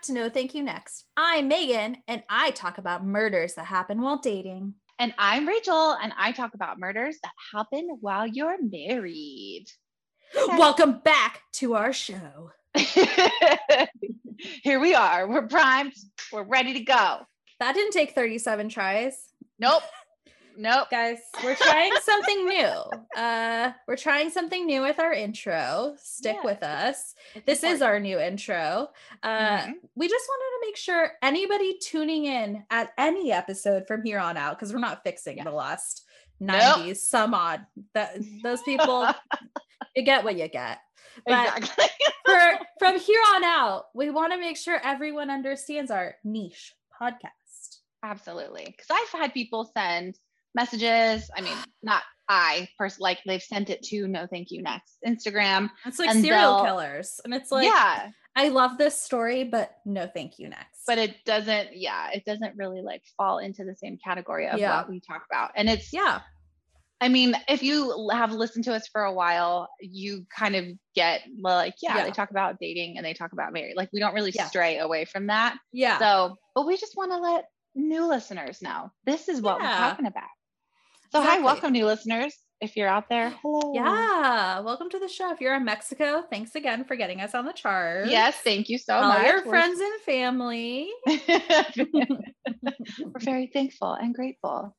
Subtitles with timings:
[0.00, 1.04] Back to No Thank You Next.
[1.14, 4.72] I'm Megan, and I talk about murders that happen while dating.
[4.98, 9.66] And I'm Rachel, and I talk about murders that happen while you're married.
[10.56, 12.50] Welcome back to our show.
[14.62, 15.28] Here we are.
[15.28, 15.92] We're primed.
[16.32, 17.18] We're ready to go.
[17.58, 19.18] That didn't take 37 tries.
[19.58, 19.82] Nope.
[20.60, 20.88] Nope.
[20.90, 22.72] Guys, we're trying something new.
[23.16, 25.94] Uh we're trying something new with our intro.
[25.98, 26.44] Stick Yeah.
[26.44, 27.14] with us.
[27.34, 28.88] It's This is our new intro.
[29.22, 29.72] Uh Mhm.
[29.94, 34.36] we just wanted to make sure anybody tuning in at any episode from here on
[34.36, 35.44] out because we're not fixing Yeah.
[35.44, 36.04] the last
[36.40, 36.94] Nope.
[36.96, 37.64] some odd
[37.94, 39.08] that those people
[39.96, 40.78] you get what you get.
[41.26, 41.86] But exactly.
[42.26, 47.78] for from here on out, we want to make sure everyone understands our niche podcast.
[48.02, 48.64] Absolutely.
[48.66, 50.18] Because I've had people send
[50.54, 51.30] messages.
[51.36, 55.70] I mean, not I, person like they've sent it to No Thank You Next Instagram.
[55.86, 57.20] It's like serial killers.
[57.24, 58.10] And it's like, yeah.
[58.36, 60.82] I love this story, but no thank you next.
[60.86, 64.76] But it doesn't, yeah, it doesn't really like fall into the same category of Yeah.
[64.76, 65.50] what we talk about.
[65.56, 66.20] And it's yeah,
[67.00, 71.22] I mean, if you have listened to us for a while, you kind of get
[71.40, 72.04] like, yeah, Yeah.
[72.04, 73.74] they talk about dating and they talk about marriage.
[73.74, 74.46] Like we don't really Yeah.
[74.46, 75.56] stray away from that.
[75.72, 75.98] yeah.
[75.98, 80.06] So, but we just want to let new listeners know this is what we're talking
[80.06, 80.28] about.
[81.12, 81.40] So, Exactly.
[81.40, 82.36] hi, welcome, new listeners.
[82.60, 83.72] If you're out there, hello.
[83.74, 84.60] yeah.
[84.60, 85.32] Welcome to the show.
[85.32, 88.08] If you're in Mexico, thanks again for getting us on the chart.
[88.08, 89.26] Yes, thank you so All much.
[89.26, 90.88] your We're- friends and family.
[93.02, 94.76] we're very thankful and grateful.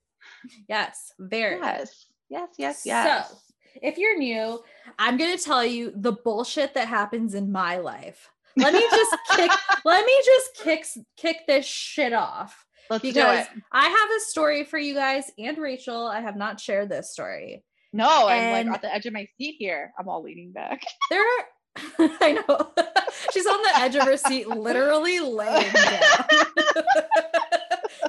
[0.70, 1.58] yes, very.
[1.60, 3.30] Yes, yes, yes, yes.
[3.30, 3.38] So,
[3.82, 4.62] if you're new,
[5.00, 8.30] I'm going to tell you the bullshit that happens in my life.
[8.58, 9.52] Let me just kick
[9.86, 10.86] let me just kick
[11.18, 13.64] kick this shit off Let's because do it.
[13.72, 16.08] I have a story for you guys and Rachel.
[16.08, 17.64] I have not shared this story.
[17.94, 19.94] No, I'm like at the edge of my seat here.
[19.98, 20.84] I'm all leaning back.
[21.10, 21.46] There are
[22.20, 22.74] I know.
[23.34, 26.26] She's on the edge of her seat, literally laying down.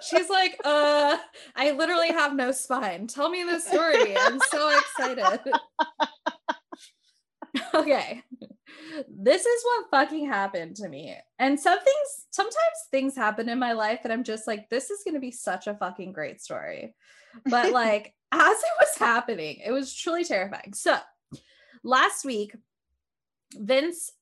[0.02, 1.16] She's like, uh,
[1.54, 3.06] I literally have no spine.
[3.06, 4.16] Tell me the story.
[4.18, 5.52] I'm so excited.
[7.72, 8.24] okay.
[9.08, 11.16] This is what fucking happened to me.
[11.38, 12.56] And some things, sometimes
[12.90, 15.66] things happen in my life that I'm just like, this is going to be such
[15.66, 16.94] a fucking great story.
[17.46, 20.72] But like, as it was happening, it was truly terrifying.
[20.74, 20.96] So
[21.82, 22.54] last week,
[23.54, 24.12] Vince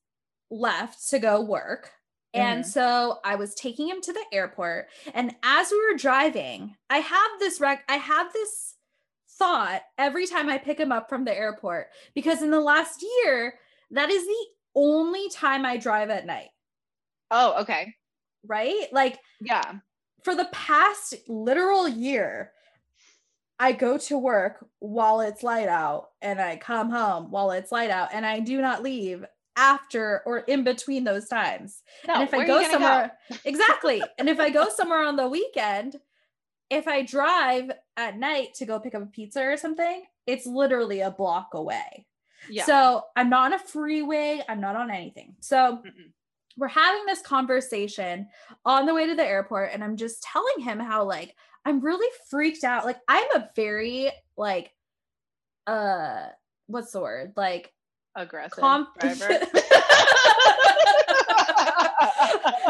[0.49, 1.91] left to go work.
[2.33, 2.67] And Mhm.
[2.67, 4.87] so I was taking him to the airport.
[5.13, 8.75] And as we were driving, I have this rec- I have this
[9.37, 13.55] thought every time I pick him up from the airport because in the last year,
[13.91, 16.49] that is the only time I drive at night,
[17.29, 17.95] Oh, okay.
[18.45, 18.87] right?
[18.91, 19.79] Like Yeah.
[20.23, 22.51] for the past literal year,
[23.59, 27.91] I go to work while it's light out and I come home while it's light
[27.91, 29.23] out and I do not leave
[29.55, 31.83] after or in between those times.
[32.07, 33.11] No, and if I where are you go somewhere,
[33.45, 34.01] exactly.
[34.17, 35.97] And if I go somewhere on the weekend,
[36.71, 41.01] if I drive at night to go pick up a pizza or something, it's literally
[41.01, 42.07] a block away.
[42.49, 42.65] Yeah.
[42.65, 45.35] So I'm not on a freeway, I'm not on anything.
[45.39, 46.11] So Mm-mm.
[46.57, 48.27] we're having this conversation
[48.65, 51.35] on the way to the airport, and I'm just telling him how, like,
[51.65, 52.85] I'm really freaked out.
[52.85, 54.73] Like, I'm a very, like,
[55.67, 56.27] uh,
[56.67, 57.33] what's the word?
[57.35, 57.73] Like,
[58.15, 59.39] aggressive comp- driver.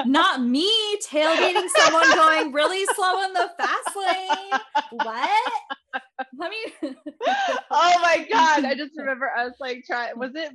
[0.05, 0.69] not me
[1.07, 4.59] tailgating someone going really slow in the fast lane.
[4.91, 5.53] What?
[6.37, 6.91] Let me.
[7.71, 8.65] oh my god!
[8.65, 10.17] I just remember us like trying.
[10.17, 10.51] Was it?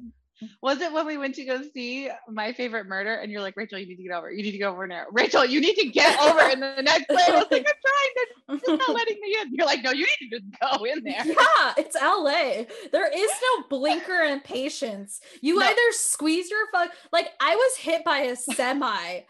[0.62, 3.14] Was it when we went to go see my favorite murder?
[3.14, 4.30] And you're like, Rachel, you need to get over.
[4.30, 5.04] You need to go over now.
[5.10, 7.20] Rachel, you need to get over in the next lane.
[7.26, 8.58] I was like, I'm trying.
[8.60, 9.54] Just not letting me in.
[9.54, 11.24] You're like, no, you need to just go in there.
[11.26, 12.64] Yeah, it's LA.
[12.92, 15.22] There is no blinker and patience.
[15.40, 15.64] You No.
[15.66, 19.20] either squeeze your fuck like I was hit by a semi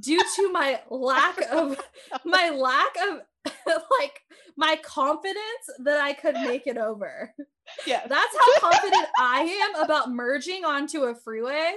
[0.00, 1.80] due to my lack of
[2.24, 3.20] my lack of
[4.00, 4.22] like
[4.56, 7.32] my confidence that I could make it over.
[7.84, 8.06] Yeah.
[8.06, 11.74] That's how confident I am about merging onto a freeway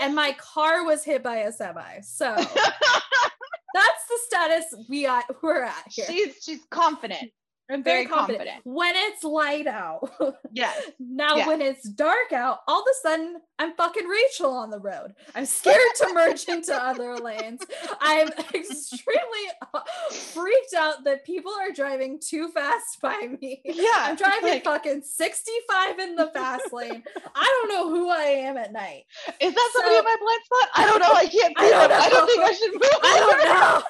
[0.00, 2.00] and my car was hit by a semi.
[2.02, 6.06] So that's the status we are, we're at here.
[6.06, 7.30] she's she's confident.
[7.70, 8.38] I'm very, very confident.
[8.48, 8.66] confident.
[8.76, 10.10] when it's light out.
[10.54, 10.82] Yes.
[11.00, 11.46] now, Yeah.
[11.46, 15.14] when it's dark out, all of a sudden I'm fucking Rachel on the road.
[15.34, 17.62] I'm scared to merge into other lanes.
[18.02, 19.80] I'm extremely uh,
[20.10, 23.62] freaked out that people are driving too fast by me.
[23.64, 23.88] Yeah.
[23.96, 27.02] I'm driving like, fucking 65 in the fast lane.
[27.34, 29.04] I don't know who I am at night.
[29.40, 30.68] is that somebody so- in my blind spot?
[30.74, 31.12] I don't know.
[31.14, 32.02] I can't I see don't them.
[32.02, 32.42] I don't think.
[32.42, 32.82] I should move.
[33.02, 33.18] I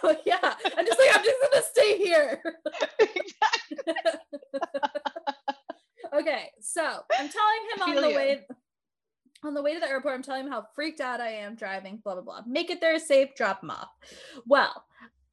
[0.02, 0.20] don't know.
[0.25, 0.54] Yeah.
[0.78, 2.40] I'm just like, I'm just gonna stay here.
[6.14, 8.16] okay, so I'm telling him on the you.
[8.16, 8.40] way
[9.44, 12.00] on the way to the airport, I'm telling him how freaked out I am driving,
[12.04, 12.42] blah, blah, blah.
[12.46, 13.88] Make it there safe, drop him off.
[14.46, 14.84] Well,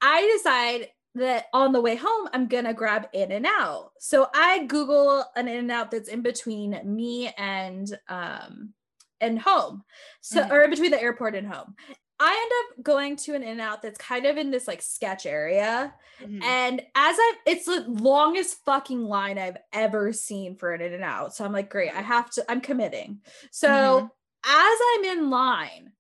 [0.01, 3.91] I decide that on the way home, I'm gonna grab In and Out.
[3.99, 8.73] So I Google an In and Out that's in between me and um
[9.21, 9.83] and home.
[10.21, 10.51] So Mhm.
[10.51, 11.75] or in between the airport and home.
[12.19, 14.81] I end up going to an In and Out that's kind of in this like
[14.81, 15.93] sketch area.
[16.21, 16.43] Mhm.
[16.43, 21.03] And as I, it's the longest fucking line I've ever seen for an In and
[21.03, 21.33] Out.
[21.33, 23.21] So I'm like, great, I have to, I'm committing.
[23.51, 24.11] So Mhm.
[24.45, 25.93] as I'm in line,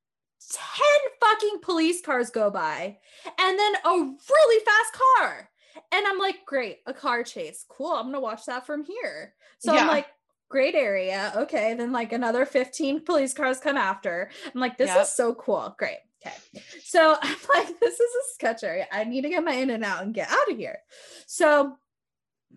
[0.51, 2.99] 10 fucking police cars go by
[3.37, 3.89] and then a
[4.29, 5.49] really fast car.
[5.91, 7.65] And I'm like, great, a car chase.
[7.69, 7.93] Cool.
[7.93, 9.35] I'm going to watch that from here.
[9.59, 10.07] So I'm like,
[10.49, 11.31] great area.
[11.35, 11.73] Okay.
[11.75, 14.31] Then like another 15 police cars come after.
[14.53, 15.01] I'm like, this Yep.
[15.01, 15.75] is so cool.
[15.77, 15.99] Great.
[16.25, 16.35] Okay.
[16.83, 18.87] So I'm like, this is a sketch area.
[18.91, 20.79] I need to get my in and out and get out of here.
[21.25, 21.77] So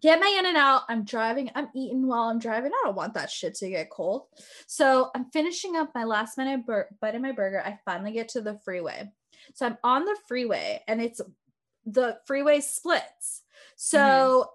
[0.01, 0.83] get my in and out.
[0.89, 1.51] I'm driving.
[1.55, 2.73] I'm eating while I'm driving.
[2.73, 4.27] I don't want that shit to get cold.
[4.67, 7.63] So I'm finishing up my last minute bur- bite of my burger.
[7.65, 9.11] I finally get to the freeway.
[9.55, 11.21] So I'm on the freeway and it's
[11.85, 13.43] the freeway splits.
[13.77, 14.49] So mm-hmm.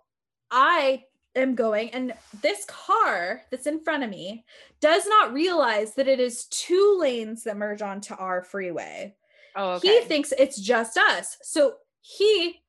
[0.52, 1.04] I
[1.38, 4.44] am going and this car that's in front of me
[4.80, 9.16] does not realize that it is two lanes that merge onto our freeway.
[9.56, 10.00] oh, okay.
[10.00, 11.38] He thinks it's just us.
[11.42, 12.62] So he,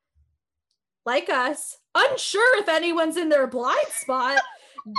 [1.04, 4.40] like us, unsure if anyone's in their blind spot,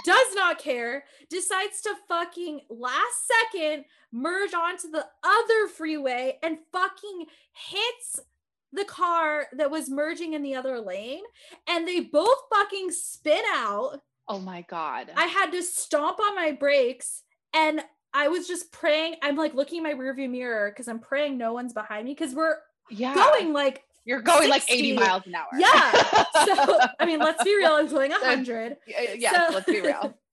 [0.05, 7.25] does not care, decides to fucking last second merge onto the other freeway and fucking
[7.53, 8.19] hits
[8.73, 11.23] the car that was merging in the other lane.
[11.67, 14.01] And they both fucking spin out.
[14.27, 15.11] oh my god.
[15.15, 17.23] I had to stomp on my brakes
[17.53, 17.81] and
[18.13, 19.15] I was just praying.
[19.21, 22.33] I'm like looking in my rearview mirror because I'm praying no one's behind me because
[22.33, 22.57] we're
[22.89, 23.13] yeah.
[23.13, 25.47] going like You're going like 80 miles an hour.
[25.57, 25.91] Yeah.
[26.45, 28.71] so I mean, let's be real, I'm going 100.
[28.73, 28.75] Uh,
[29.15, 29.47] yeah.
[29.47, 30.17] So- let's be real.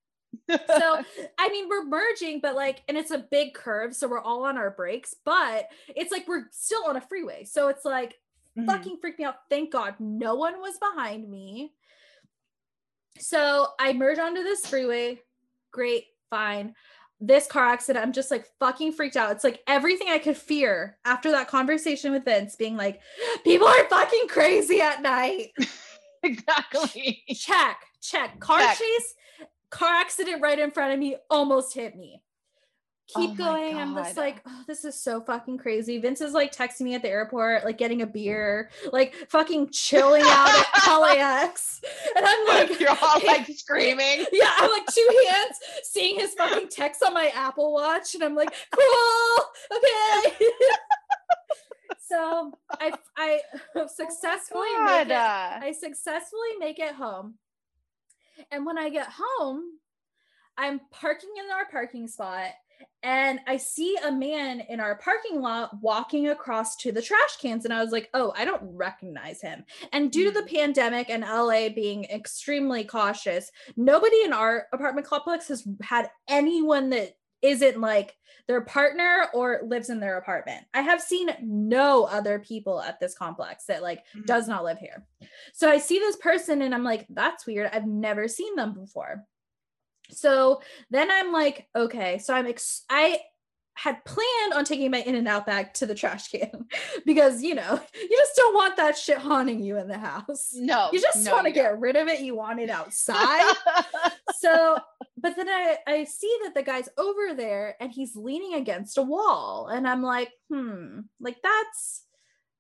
[0.49, 1.03] So
[1.39, 4.57] I mean, we're merging, but like, and it's a big curve, so we're all on
[4.57, 7.43] our brakes, but it's like we're still on a freeway.
[7.43, 8.15] So it's like
[8.57, 8.67] Mhm.
[8.67, 9.49] fucking freaked me out.
[9.51, 11.75] Thank God no one was behind me.
[13.19, 15.21] So I merge onto this freeway.
[15.73, 16.75] Great, fine.
[17.19, 19.33] This car accident, I'm just like fucking freaked out.
[19.33, 23.01] It's like everything I could fear after that conversation with Vince being like,
[23.43, 25.53] people are fucking crazy at night.
[26.23, 27.23] exactly.
[27.35, 28.39] Check, check.
[28.41, 28.79] Car Check.
[28.79, 29.15] chase,
[29.71, 32.21] car accident right in front of me almost hit me.
[33.15, 33.77] Oh keep Oh going.
[33.77, 35.99] I'm just like, oh, this is so fucking crazy.
[35.99, 40.23] Vince is like texting me at the airport, like getting a beer, like fucking chilling
[40.25, 41.81] out at LAX.
[42.17, 44.27] And I'm like, You're all like screaming.
[44.33, 48.35] yeah, I'm like two hands seeing his fucking text on my Apple Watch, and I'm
[48.35, 49.45] like, cool,
[49.77, 50.37] okay.
[52.01, 53.41] so I I
[53.87, 57.35] successfully make it, I successfully make it home,
[58.51, 59.63] and when I get home,
[60.57, 62.51] I'm parking in our parking spot.
[63.03, 67.65] And I see a man in our parking lot walking across to the trash cans.
[67.65, 69.65] And I was like, oh, I don't recognize him.
[69.93, 75.47] And due to the pandemic and LA being extremely cautious, nobody in our apartment complex
[75.49, 78.17] has had anyone that isn't like
[78.49, 80.65] their partner or lives in their apartment.
[80.75, 84.27] I have seen no other people at this complex that like Mhm.
[84.27, 85.07] does not live here.
[85.53, 87.71] So I see this person and I'm like, that's weird.
[87.73, 89.25] I've never seen them before.
[90.11, 90.61] So
[90.91, 93.21] then I'm like, okay, so I'm ex- I
[93.77, 96.67] had planned on taking my in and out bag to the trash can
[97.05, 100.53] because you know you just don't want that shit haunting you in the house.
[100.55, 100.89] no.
[100.93, 102.21] You just no, want to get rid of it.
[102.21, 103.55] You want it outside.
[104.39, 104.79] so,
[105.19, 109.03] but then I I see that the guy's over there and he's leaning against a
[109.03, 112.05] wall, and I'm like, hmm, like that's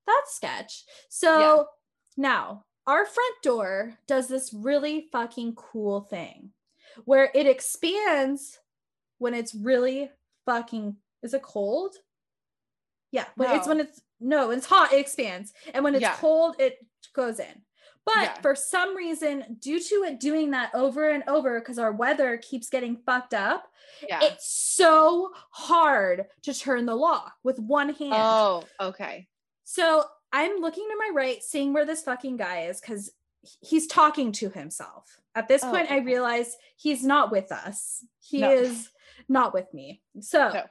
[0.06, 0.84] that's sketch.
[1.08, 1.66] So
[2.16, 6.50] now our front door does this really fucking cool thing
[7.04, 8.58] where it expands
[9.18, 10.10] when it's really
[10.44, 11.96] fucking is it cold?
[13.12, 15.52] Yeah, when it's when it's no, when it's hot, it expands.
[15.74, 16.16] And when it's Yeah.
[16.16, 16.78] cold, it
[17.12, 17.62] goes in.
[18.04, 18.40] But Yeah.
[18.40, 22.68] for some reason, due to it doing that over and over, because our weather keeps
[22.68, 23.70] getting fucked up,
[24.08, 24.20] yeah.
[24.22, 28.14] it's so hard to turn the lock with one hand.
[28.14, 29.28] oh, okay.
[29.64, 33.10] So I'm looking to my right, seeing where this fucking guy is, because
[33.60, 35.20] he's talking to himself.
[35.36, 36.04] At this Oh, point, I okay.
[36.06, 38.02] realize he's not with us.
[38.20, 38.50] He No.
[38.50, 38.88] is
[39.28, 40.02] not with me.
[40.20, 40.64] So No.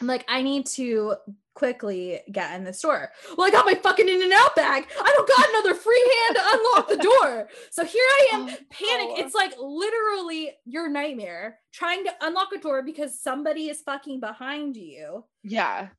[0.00, 1.16] I'm like, I need to
[1.54, 3.10] quickly get in the store.
[3.36, 4.86] Well, I got my fucking in and out bag.
[5.00, 7.48] I don't got another free hand to unlock the door.
[7.70, 9.24] So here I am, Oh, panic.
[9.24, 14.76] It's like literally your nightmare trying to unlock a door because somebody is fucking behind
[14.76, 15.24] you.
[15.42, 15.88] Yeah.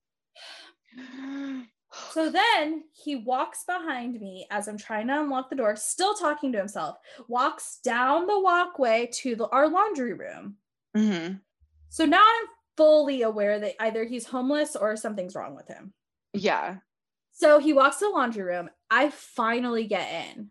[2.12, 6.52] So then he walks behind me as I'm trying to unlock the door, still talking
[6.52, 10.58] to himself, walks down the walkway to the, our laundry room.
[10.96, 11.42] Mhm.
[11.90, 15.94] So now I'm fully aware that either he's homeless or something's wrong with him.
[16.34, 16.78] Yeah.
[17.32, 18.70] So he walks to the laundry room.
[18.90, 20.50] I finally get in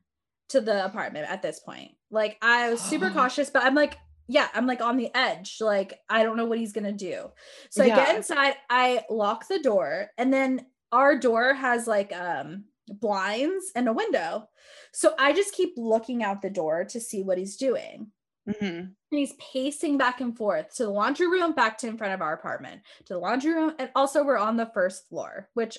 [0.51, 1.93] to the apartment at this point.
[2.11, 3.99] Like I was super cautious, but I'm like,
[4.29, 5.59] yeah, I'm like on the edge.
[5.61, 7.31] Like I don't know what he's gonna do.
[7.71, 12.65] So I get inside, I lock the door, and then our door has like um
[12.89, 14.49] blinds and a window.
[14.93, 18.11] So I just keep looking out the door to see what he's doing.
[18.49, 18.65] Mm-hmm.
[18.65, 22.23] And he's pacing back and forth to the laundry room, back to in front of
[22.23, 23.75] our apartment, to the laundry room.
[23.79, 25.79] And also, we're on the first floor, which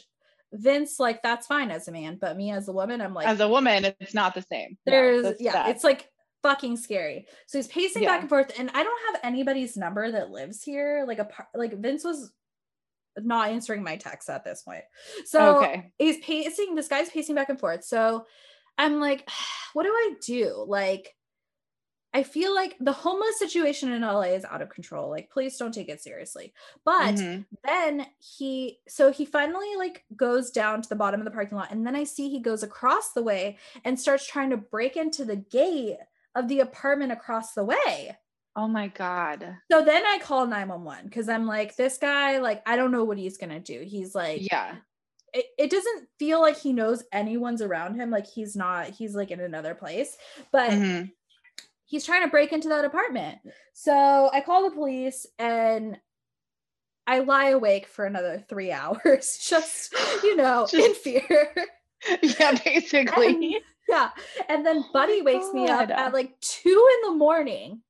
[0.54, 3.40] Vince, like, that's fine as a man, but me as a woman, I'm like, As
[3.40, 4.78] a woman, it's not the same.
[4.86, 5.70] There's, that's yeah, bad.
[5.70, 6.10] it's like
[6.44, 7.28] fucking scary.
[7.48, 8.10] So he's pacing Yeah.
[8.10, 11.06] back and forth, and I don't have anybody's number that lives here.
[11.08, 12.34] Like, a like Vince was
[13.24, 14.84] not answering my text at this point.
[15.26, 15.92] So okay.
[15.98, 18.26] he's pacing this guy's pacing back and forth so
[18.78, 19.28] i'm like
[19.74, 21.16] what do i do like
[22.14, 25.74] i feel like the homeless situation in la is out of control like please don't
[25.74, 26.54] take it seriously
[26.86, 27.46] but Mhm.
[27.64, 31.72] then he so he finally like goes down to the bottom of the parking lot
[31.72, 35.26] and then i see he goes across the way and starts trying to break into
[35.26, 35.98] the gate
[36.36, 38.18] of the apartment across the way
[38.58, 39.56] Oh my god.
[39.72, 43.18] so then i call 911 because i'm like this guy like i don't know what
[43.20, 44.76] he's gonna do he's like Yeah.
[45.34, 49.30] it, it doesn't feel like he knows anyone's around him like he's not he's like
[49.32, 50.18] in another place
[50.52, 51.12] but Mhm.
[51.86, 53.38] he's trying to break into that apartment
[53.74, 56.00] so i call the police and
[57.06, 61.54] i lie awake for another three hours just you know in fear
[62.22, 63.28] Yeah, basically.
[63.28, 63.56] And-
[63.90, 64.10] yeah
[64.50, 67.82] and then Oh buddy my wakes me up at like two in the morning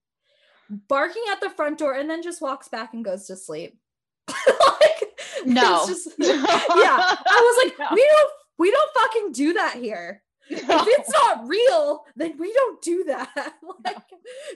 [0.70, 3.78] barking at the front door and then just walks back and goes to sleep
[4.28, 5.04] like
[5.46, 5.86] No.
[5.88, 7.88] just yeah I was like, No.
[7.96, 10.24] we don't we don't fucking do that here.
[10.50, 13.30] If it's not real, then we don't do that.
[13.86, 13.98] like,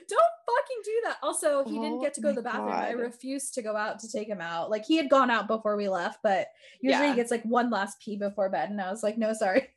[0.08, 1.18] don't fucking do that.
[1.22, 2.72] Also, he didn't Oh get to go to the bathroom.
[2.72, 4.70] I refused to go out to take him out.
[4.70, 6.48] Like he had gone out before we left, but
[6.80, 7.10] usually Yeah.
[7.10, 8.70] he gets like one last pee before bed.
[8.70, 9.68] And I was like, no, sorry.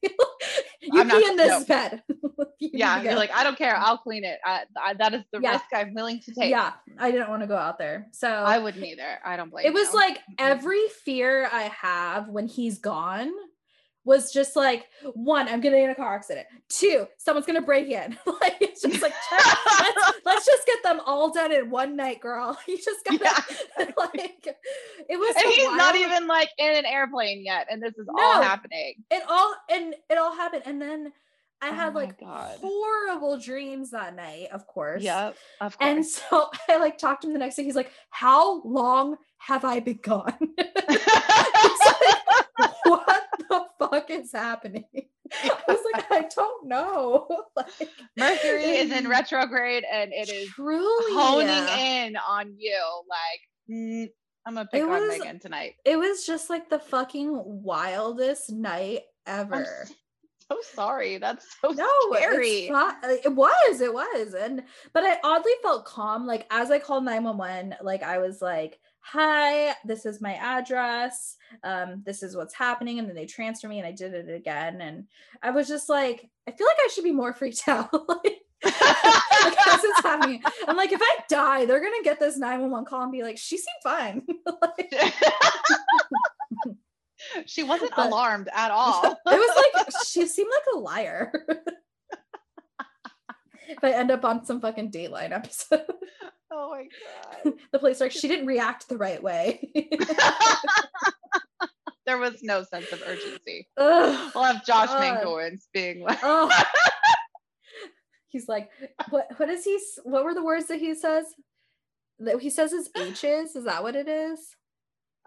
[0.92, 1.66] You I'm pee in this no.
[1.66, 2.04] bed.
[2.60, 3.76] Yeah, you're like, I don't care.
[3.76, 4.40] I'll clean it.
[4.44, 5.52] I, I, that is the Yeah.
[5.52, 6.50] risk I'm willing to take.
[6.50, 8.08] yeah, I didn't want to go out there.
[8.12, 9.20] So I wouldn't either.
[9.24, 9.96] I don't blame it was you.
[10.00, 13.32] like every fear I have when he's gone
[14.06, 16.48] was just like one, I'm gonna get in a car accident.
[16.70, 18.18] Two, someone's gonna break in.
[18.42, 22.58] like it's just like let's, let's just get them all done in one night, girl.
[22.68, 27.68] You just gotta like it was and he's not even like in an airplane yet,
[27.70, 28.42] and this is all No.
[28.44, 29.04] happening.
[29.12, 30.64] it all and it all happened.
[30.66, 31.12] And then
[31.62, 32.58] I Oh had my like God.
[32.62, 35.02] horrible dreams that night, of course.
[35.04, 35.90] Yep, of course.
[35.90, 37.64] And so I like talked to him the next day.
[37.64, 40.34] He's like, How long have I been gone?
[42.84, 43.25] what the
[43.96, 44.86] fuck is happening?
[45.44, 47.28] I was like, I don't know.
[47.56, 51.78] like, Mercury is in retrograde, and it is truly honing yeah.
[51.78, 52.82] in on you.
[53.10, 54.08] Like, mm,
[54.46, 55.74] I'm gonna pick It on Megan tonight.
[55.84, 59.88] It was just like the fucking wildest night ever.
[59.88, 61.18] I'm so sorry.
[61.18, 62.70] That's so No, scary.
[62.70, 64.36] not, it was, it was.
[64.36, 66.28] And but I oddly felt calm.
[66.28, 71.38] Like as I called 911, like I was like, hi, this is my address.
[71.64, 72.98] Um, this is what's happening.
[72.98, 74.82] And then they transfer me and I did it again.
[74.82, 75.06] And
[75.44, 77.94] I was just like, I feel like I should be more freaked out.
[77.94, 80.42] like, like, as it's happening.
[80.68, 83.58] I'm like, if I die, they're gonna get this 911 call and be like, she
[83.58, 84.24] seemed fine.
[84.62, 84.94] Like,
[87.48, 89.04] she wasn't alarmed at all.
[89.04, 91.46] it was like she seemed like a liar.
[93.68, 95.84] If I end up on some fucking Dateline episode,
[96.52, 96.88] oh my
[97.44, 97.54] god.
[97.72, 99.70] the police are like, she didn't react the right way.
[102.06, 103.68] there was no sense of urgency.
[103.78, 104.32] Ugh.
[104.36, 104.90] We'll have Josh.
[104.90, 106.52] Mankiewicz being like, Oh.
[108.28, 108.70] He's like,
[109.12, 109.28] what?
[109.38, 109.80] What is he?
[110.04, 111.26] What were the words that he says?
[112.20, 113.56] That he says his H's.
[113.56, 114.40] Is that what it is?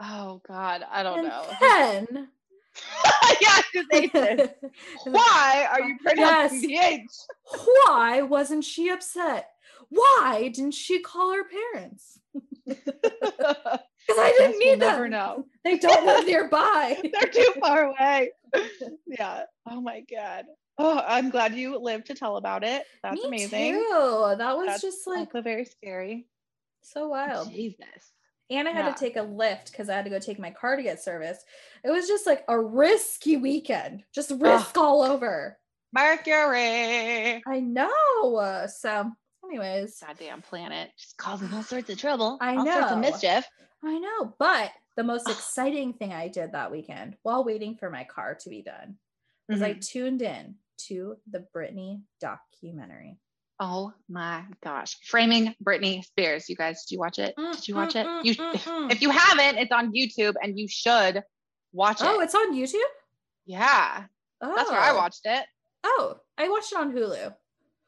[0.00, 1.46] oh god, I don't and know.
[1.60, 2.28] then
[3.40, 3.60] yeah,
[3.92, 4.48] H's.
[5.04, 7.02] Why are you pronouncing the H?
[7.86, 9.48] why wasn't she upset?
[9.88, 12.18] Why didn't she call her parents?
[14.08, 14.88] Because I didn't need we'll them.
[14.88, 15.44] never know.
[15.64, 16.98] They don't live nearby.
[17.12, 18.30] They're too far away.
[19.06, 19.42] yeah.
[19.68, 20.46] Oh my god.
[20.78, 22.84] Oh, I'm glad you lived to tell about it.
[23.02, 23.74] That's Me amazing.
[23.74, 24.34] Too.
[24.38, 26.26] That was That's just like very scary.
[26.82, 27.50] so wild.
[27.52, 27.84] Jesus.
[28.50, 28.92] And I had Yeah.
[28.94, 31.44] to take a Lyft because I had to go take my car to get service.
[31.84, 35.58] It was just like a risky weekend, just risk all over.
[35.92, 37.42] Mercury.
[37.46, 38.66] I know.
[38.68, 39.10] So,
[39.44, 40.90] anyways, Goddamn planet.
[40.98, 42.38] Just causing all sorts of trouble.
[42.40, 43.44] I all sorts of mischief.
[43.84, 44.34] I know.
[44.38, 48.48] But the most exciting thing I did that weekend while waiting for my car to
[48.50, 48.98] be done
[49.48, 49.80] was I Mhm.
[49.86, 53.18] tuned in to the Britney documentary.
[53.60, 54.96] Oh my gosh.
[55.04, 56.48] Framing Britney Spears.
[56.48, 57.34] You guys, did you watch it?
[57.36, 58.06] Mm, Did you watch mm, it?
[58.06, 58.92] mm, You mm, mm.
[58.92, 61.22] if you haven't, it's on YouTube and you should
[61.72, 62.06] watch it.
[62.08, 62.78] Oh, it's on YouTube.
[63.46, 64.04] yeah.
[64.40, 65.44] Oh, That's where I watched it.
[65.82, 67.34] Oh, I watched it on Hulu.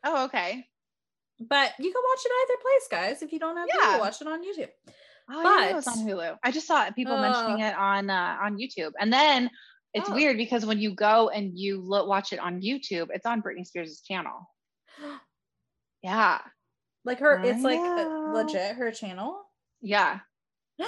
[0.05, 0.67] Oh, okay.
[1.39, 3.23] But you can watch it either place, guys.
[3.23, 3.97] If you don't have Yeah.
[3.97, 4.69] Hulu, watch it on YouTube.
[5.33, 6.39] Oh, I didn't know it was But- on Hulu.
[6.43, 7.69] I just saw people mentioning Uh.
[7.69, 8.91] it on uh, on YouTube.
[8.99, 9.49] And then
[9.95, 10.15] it's Oh.
[10.15, 13.65] weird because when you go and you look, watch it on YouTube, it's on Britney
[13.65, 14.51] Spears' channel.
[16.03, 16.41] Yeah.
[17.05, 18.29] Like her, I it's like know.
[18.31, 19.43] uh, legit her channel.
[19.81, 20.21] Yeah.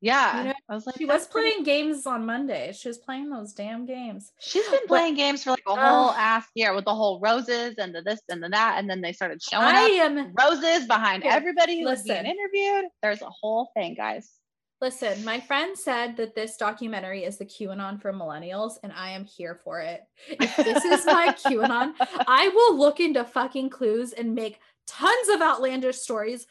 [0.00, 0.38] Yeah.
[0.38, 2.72] You know, I was like, she was pretty- playing games on Monday.
[2.72, 4.30] She was playing those damn games.
[4.38, 7.74] She's been But- playing games for like a whole ass year with the whole roses
[7.78, 8.76] and the this and the that.
[8.78, 12.84] And then they started showing I up am roses behind everybody who was being interviewed.
[13.02, 14.30] There's a whole thing, guys.
[14.80, 19.24] Listen, my friend said that this documentary is the QAnon for millennials, and I am
[19.24, 20.02] here for it.
[20.28, 25.42] If this is my QAnon, I will look into fucking clues and make tons of
[25.42, 26.46] outlandish stories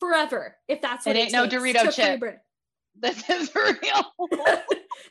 [0.00, 0.56] forever.
[0.66, 2.18] If that's It what it, ain't no Dorito chip.
[2.20, 2.40] Brit-
[2.98, 4.30] This is real.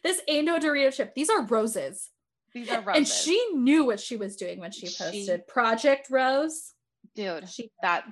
[0.03, 1.13] this ain't no Dorito chip.
[1.15, 2.09] These are roses.
[2.53, 2.97] These are roses.
[2.97, 6.73] And she knew what she was doing when she She- posted Project Rose.
[7.15, 8.03] dude, She that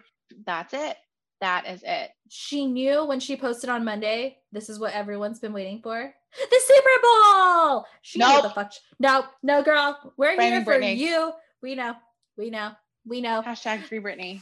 [0.46, 0.96] that's it.
[1.44, 2.10] That is it.
[2.30, 6.14] she knew when she posted on Monday, this is what everyone's been waiting for.
[6.36, 7.86] The Super Bowl.
[8.02, 8.56] She knew the Nope.
[8.56, 8.72] fuck.
[9.00, 10.14] No, no, girl.
[10.18, 10.98] We're here for Britney.
[10.98, 11.32] you.
[11.62, 11.94] We know.
[12.38, 12.72] We know.
[13.06, 13.44] We know.
[13.46, 14.42] Hashtag free Britney.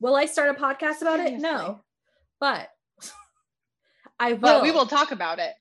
[0.00, 1.38] Will I start a podcast about it?
[1.38, 1.80] No.
[2.40, 2.68] But
[4.18, 4.40] I will.
[4.40, 5.52] But we will talk about it.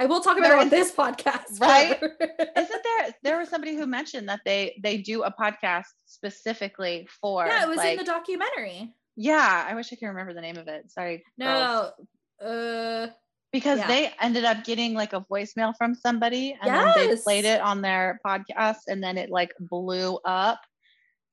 [0.00, 1.60] I will talk about There it on this podcast.
[1.60, 2.00] right?
[2.56, 7.44] Isn't there there was somebody who mentioned that they they do a podcast specifically for
[7.46, 8.94] yeah, it was like, in the documentary.
[9.20, 10.90] Yeah, I wish I could remember the name of it.
[10.92, 11.24] Sorry.
[11.40, 11.92] girls.
[12.40, 12.46] No.
[12.46, 13.08] Uh
[13.52, 13.88] Because Yeah.
[13.88, 17.82] they ended up getting like a voicemail from somebody and then they played it on
[17.82, 20.60] their podcast and then it like blew up.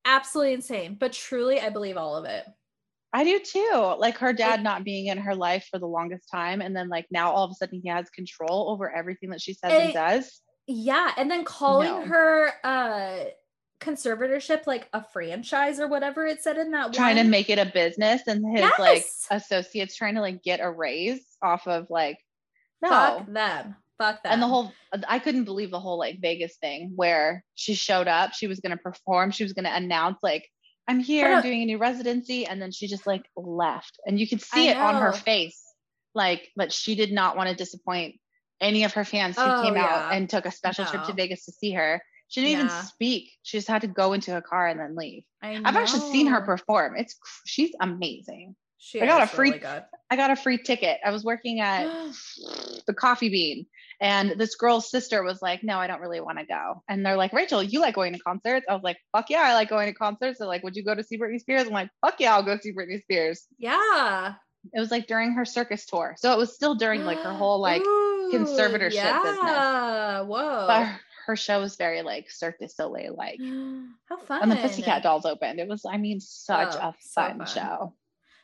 [0.04, 0.96] absolutely insane.
[0.98, 2.44] But truly, I believe all of it.
[3.12, 3.94] I do too.
[3.98, 6.60] Like her dad not being in her life for the longest time.
[6.60, 9.54] And then like now all of a sudden he has control over everything that she
[9.54, 10.42] says Eh, and does.
[10.66, 12.06] Yeah, and then calling No.
[12.06, 13.24] her uh
[13.80, 17.66] conservatorship like a franchise or whatever it said in that Trying to make it a
[17.66, 22.18] business and his like associates trying to like get a raise off of like
[22.82, 22.88] no.
[22.88, 23.76] fuck them.
[23.98, 24.32] Fuck them.
[24.32, 24.72] and the whole
[25.08, 28.76] i couldn't believe the whole like vegas thing where she showed up she was going
[28.76, 30.48] to perform she was going to announce like
[30.88, 33.98] i'm oh, here i'm doing a new residency and then she just like left.
[34.06, 35.62] And you could see I it on her face
[36.14, 38.16] like but she did not want to disappoint
[38.58, 41.44] any of her fans who Oh, came out and took a special trip to vegas
[41.44, 44.66] to see her she didn't even speak she just had to go into a car
[44.66, 49.22] and then leave I i've actually seen her perform it's she's amazing She I got
[49.22, 49.64] a free- really
[50.10, 51.86] i got a free ticket i was working at
[52.86, 53.66] the coffee bean.
[53.98, 56.82] And this girl's sister was like, No, I don't really want to go.
[56.86, 58.66] And they're like, Rachel, you like going to concerts?
[58.68, 60.38] I was like, Fuck yeah, I like going to concerts.
[60.38, 61.62] They're like, Would you go to see Britney Spears?
[61.66, 63.46] I'm like, Fuck yeah, I'll go see Britney Spears.
[63.58, 64.34] yeah.
[64.74, 66.14] It was like during her circus tour.
[66.18, 69.40] So it was still during like her whole like, Ooh, conservatorship business.
[70.26, 70.64] Whoa.
[70.66, 70.88] but
[71.26, 73.40] her, show was very like Cirque du Soleil like.
[74.08, 74.42] How fun.
[74.42, 75.60] And the Pussycat Dolls opened.
[75.60, 77.46] It was, I mean, such Oh, a so fun, fun.
[77.46, 77.94] show.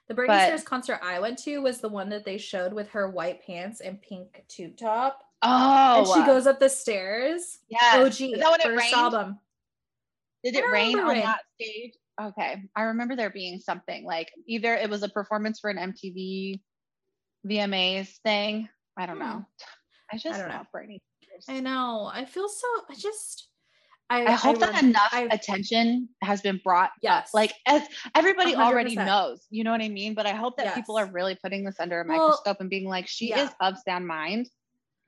[0.08, 2.88] The Britney but- Spears concert I went to was the one that they showed with
[2.90, 5.20] her white pants and pink tube top.
[5.42, 7.58] Oh, and she goes up the stairs.
[7.68, 7.78] Yeah.
[7.96, 8.20] OG.
[8.20, 8.94] Is that when it rained?
[8.94, 9.38] album.
[10.44, 11.22] Did it rain on rain.
[11.22, 11.94] that stage?
[12.20, 12.62] Okay.
[12.76, 16.60] I remember there being something like either it was a performance for an MTV
[17.46, 18.68] VMAs thing.
[18.96, 19.22] I don't Hmm.
[19.22, 19.46] know.
[20.12, 20.66] I just don't know.
[20.74, 21.00] Britney.
[21.42, 21.58] Spears.
[21.58, 22.10] I know.
[22.12, 22.66] I feel so.
[22.90, 23.48] I just.
[24.10, 27.30] I, I hope that rem- enough I- attention has been brought Yes.
[27.32, 27.80] like as
[28.14, 29.06] everybody already 100%.
[29.06, 30.12] knows, you know what I mean?
[30.12, 32.86] But I hope that people are really putting this under a Well, microscope and being
[32.86, 33.44] like, she yeah.
[33.44, 34.50] is of sound mind.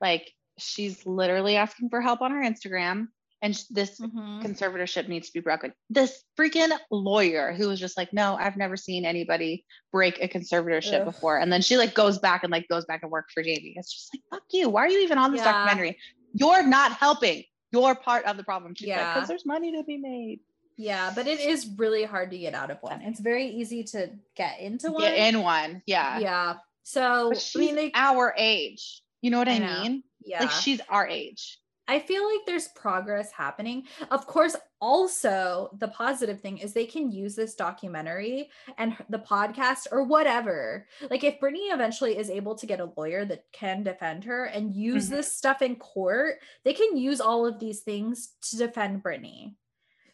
[0.01, 3.09] Like she's literally asking for help on her Instagram
[3.43, 4.41] and this Mhm.
[4.41, 5.71] conservatorship needs to be broken.
[5.91, 11.01] This freaking lawyer who was just like, no, I've never seen anybody break a conservatorship
[11.01, 11.05] Ugh.
[11.05, 11.37] before.
[11.37, 13.73] And then she like goes back and like goes back and works for Jamie.
[13.75, 14.67] It's just like, fuck you.
[14.69, 15.51] Why are you even on this Yeah.
[15.51, 15.99] documentary?
[16.35, 17.43] You're not helping.
[17.71, 18.75] You're part of the problem.
[18.75, 19.13] She's Yeah.
[19.13, 20.41] because there's money to be made.
[20.77, 23.01] Yeah, but it is really hard to get out of one.
[23.01, 25.01] It's very easy to get into one.
[25.01, 25.81] Get in one.
[25.85, 26.19] Yeah.
[26.19, 26.53] Yeah.
[26.83, 29.01] So I she's mean, our age.
[29.21, 30.03] You know what I, I mean?
[30.25, 30.41] yeah.
[30.41, 31.57] Like she's our age.
[31.87, 33.83] I feel like there's progress happening.
[34.09, 39.87] Of course, also the positive thing is they can use this documentary and the podcast
[39.91, 40.87] or whatever.
[41.11, 44.73] Like if Britney eventually is able to get a lawyer that can defend her and
[44.75, 45.11] use Mhm.
[45.11, 49.55] this stuff in court, they can use all of these things to defend Britney.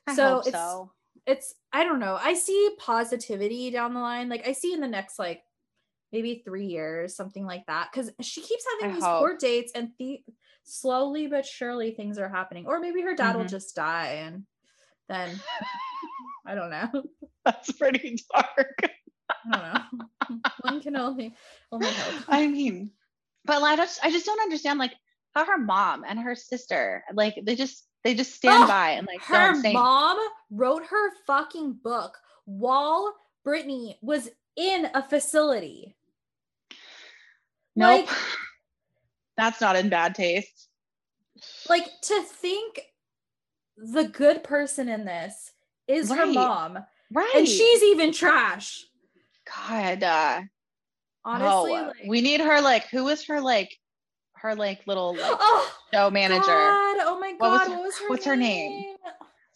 [0.07, 0.91] I So it's- so.
[1.27, 2.17] It's I don't know.
[2.19, 4.27] I see positivity down the line.
[4.27, 5.43] Like I see in the next like
[6.11, 9.19] maybe 3 years something like that cuz she keeps having I these hope.
[9.19, 10.23] court dates and the
[10.71, 13.49] slowly but surely things are happening or maybe her dad will Mhm.
[13.49, 14.45] just die and
[15.09, 15.41] then
[16.45, 16.89] I don't know.
[17.45, 18.79] That's pretty dark.
[19.29, 19.61] I don't
[20.31, 20.39] know.
[20.61, 21.35] One can only
[21.71, 22.15] only hope.
[22.27, 22.91] I mean,
[23.45, 24.93] but I just I just don't understand like
[25.35, 29.07] how her mom and her sister like they just they just stand Oh, by and
[29.07, 30.17] like Her mom
[30.49, 33.13] wrote her fucking book while
[33.45, 35.95] Britney was in a facility.
[37.75, 38.07] nope.
[38.07, 38.17] Like,
[39.41, 40.69] That's not in bad taste.
[41.67, 42.79] like to think
[43.75, 45.51] the good person in this
[45.87, 46.77] is her mom,
[47.11, 47.31] Right.
[47.35, 48.85] and she's even trash.
[49.67, 50.03] God.
[50.03, 50.41] Uh,
[51.25, 53.75] Honestly, oh, like, we need her like who was her like
[54.35, 56.45] her like little like oh show manager.
[56.45, 58.95] God, oh my What was god, her- what was her what's her name?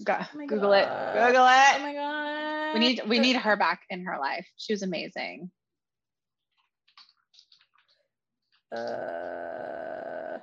[0.08, 0.86] Oh Google it.
[0.86, 1.28] God.
[1.28, 1.82] Google Oh it.
[1.82, 2.74] my god.
[2.74, 4.48] we need we need her back in her life.
[4.58, 5.52] She was amazing.
[8.72, 10.40] Uh,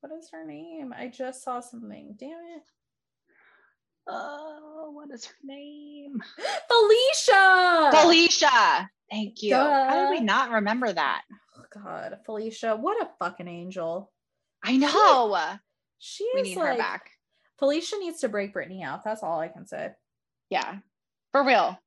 [0.00, 0.94] what is her name?
[0.96, 2.14] I just saw something.
[2.18, 2.62] Damn it.
[4.08, 6.22] Oh, what is her name?
[6.68, 7.90] Felicia.
[7.92, 8.90] Felicia.
[9.10, 9.56] Thank you.
[9.56, 11.22] How did we not remember that?
[11.58, 14.12] Oh, God, Felicia, what a fucking angel.
[14.64, 15.36] I know.
[15.98, 17.10] She We need like her back.
[17.58, 19.04] Felicia needs to break Britney out.
[19.04, 19.90] That's all I can say.
[20.50, 20.76] Yeah.
[21.32, 21.78] For real.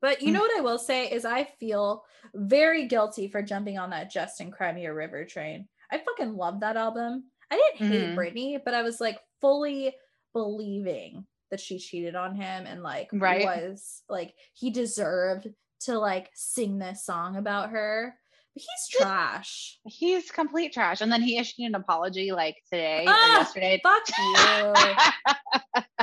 [0.00, 0.34] But you Mm.
[0.34, 2.04] know what I will say is I feel
[2.34, 5.68] very guilty for jumping on that Justin Cry Me a River train.
[5.90, 7.30] I fucking love that album.
[7.50, 8.14] I didn't hate Mhm.
[8.16, 9.94] Britney, but I was like fully
[10.32, 13.44] believing that she cheated on him and like Right.
[13.44, 15.48] was like he deserved
[15.80, 18.18] to like sing this song about her.
[18.54, 19.78] But he's trash.
[19.84, 21.00] He's complete trash.
[21.02, 23.80] And then he issued an apology like today Ah, or yesterday.
[23.82, 25.82] Fuck you.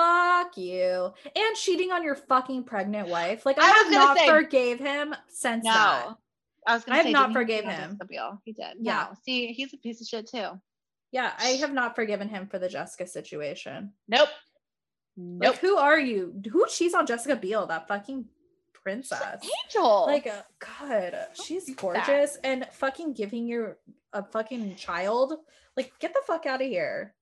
[0.00, 1.12] Fuck you.
[1.36, 3.44] And cheating on your fucking pregnant wife.
[3.44, 5.72] Like I, I have not say- forgave him since No.
[5.72, 6.08] that.
[6.66, 7.98] I was gonna I have say, not didn't forgave him.
[8.44, 8.76] He did.
[8.80, 9.06] Yeah.
[9.10, 9.16] No.
[9.24, 10.60] See, he's a piece of shit too.
[11.12, 13.92] Yeah, I have not forgiven him for the Jessica situation.
[14.08, 14.28] Nope.
[15.16, 15.56] Like, Nope.
[15.56, 16.34] who are you?
[16.52, 17.66] Who cheats on Jessica Biel?
[17.66, 18.26] That fucking
[18.74, 19.42] princess.
[19.66, 20.06] Angel.
[20.06, 21.80] Like, uh, God, she's do that.
[21.80, 23.74] gorgeous and fucking giving you
[24.12, 25.34] a fucking child.
[25.76, 27.14] Like, get the fuck out of here.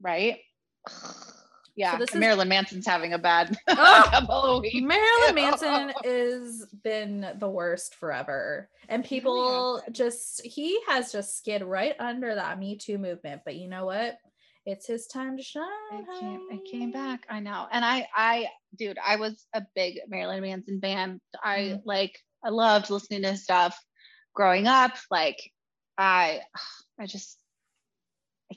[0.00, 0.38] right?
[1.78, 1.96] Yeah.
[1.96, 4.08] this is- Marilyn Manson's having a bad Ah!
[4.10, 4.80] couple of weeks.
[4.82, 5.34] Marilyn.
[5.34, 8.68] Manson is been the worst forever.
[8.88, 13.42] And people has just he has just skid right under that Me Too movement.
[13.44, 14.18] But you know what?
[14.66, 15.64] It's his time to shine.
[15.92, 17.24] It came, it came back.
[17.30, 17.66] I know.
[17.72, 21.20] And I, I, dude, I was a big Marilyn Manson fan.
[21.42, 21.82] I Mhm.
[21.86, 23.78] like, I loved listening to his stuff
[24.34, 24.92] growing up.
[25.10, 25.38] Like,
[25.96, 26.42] I,
[27.00, 27.38] I just,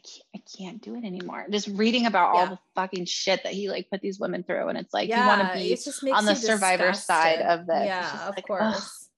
[0.04, 1.46] can't, I can't do it anymore.
[1.50, 4.78] Just reading about all the fucking shit that he like put these women through, and
[4.78, 7.86] it's like yeah, you want to be just on the survivor side of this.
[7.86, 9.10] Yeah, of like, course.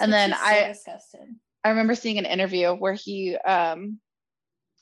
[0.00, 1.28] And then so I- disgusted.
[1.64, 3.98] I remember seeing an interview where he um,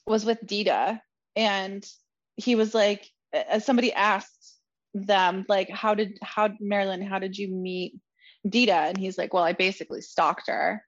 [0.06, 1.00] was with Dita,
[1.34, 1.84] and
[2.36, 4.56] he was like, uh, somebody asked
[4.94, 7.94] them like, how did how Marilyn, how did you meet
[8.48, 8.74] Dita?
[8.74, 10.84] And he's like, well, I basically stalked her,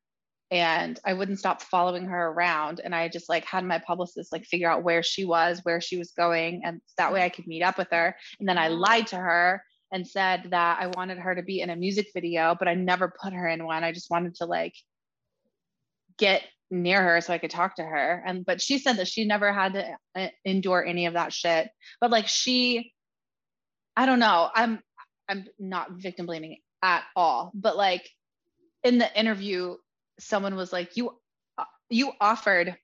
[0.51, 4.45] and I wouldn't stop following her around, and I just like had my publicist like
[4.45, 7.63] figure out where she was, where she was going, and that way I could meet
[7.63, 8.17] up with her.
[8.41, 11.71] And then I lied to her and said that I wanted her to be in
[11.71, 13.85] a music video, but I never put her in one.
[13.85, 14.75] I just wanted to like
[16.19, 18.23] get near her so I could talk to her.
[18.27, 21.69] And but she said that she never had to uh, endure any of that shit.
[22.01, 22.93] But like she
[23.97, 24.51] I don't know.
[24.55, 24.81] I'm
[25.29, 27.53] I'm not victim blaming at all.
[27.55, 28.09] But like
[28.85, 29.77] in the interview
[30.19, 31.19] someone was like you
[31.57, 32.77] uh, you offered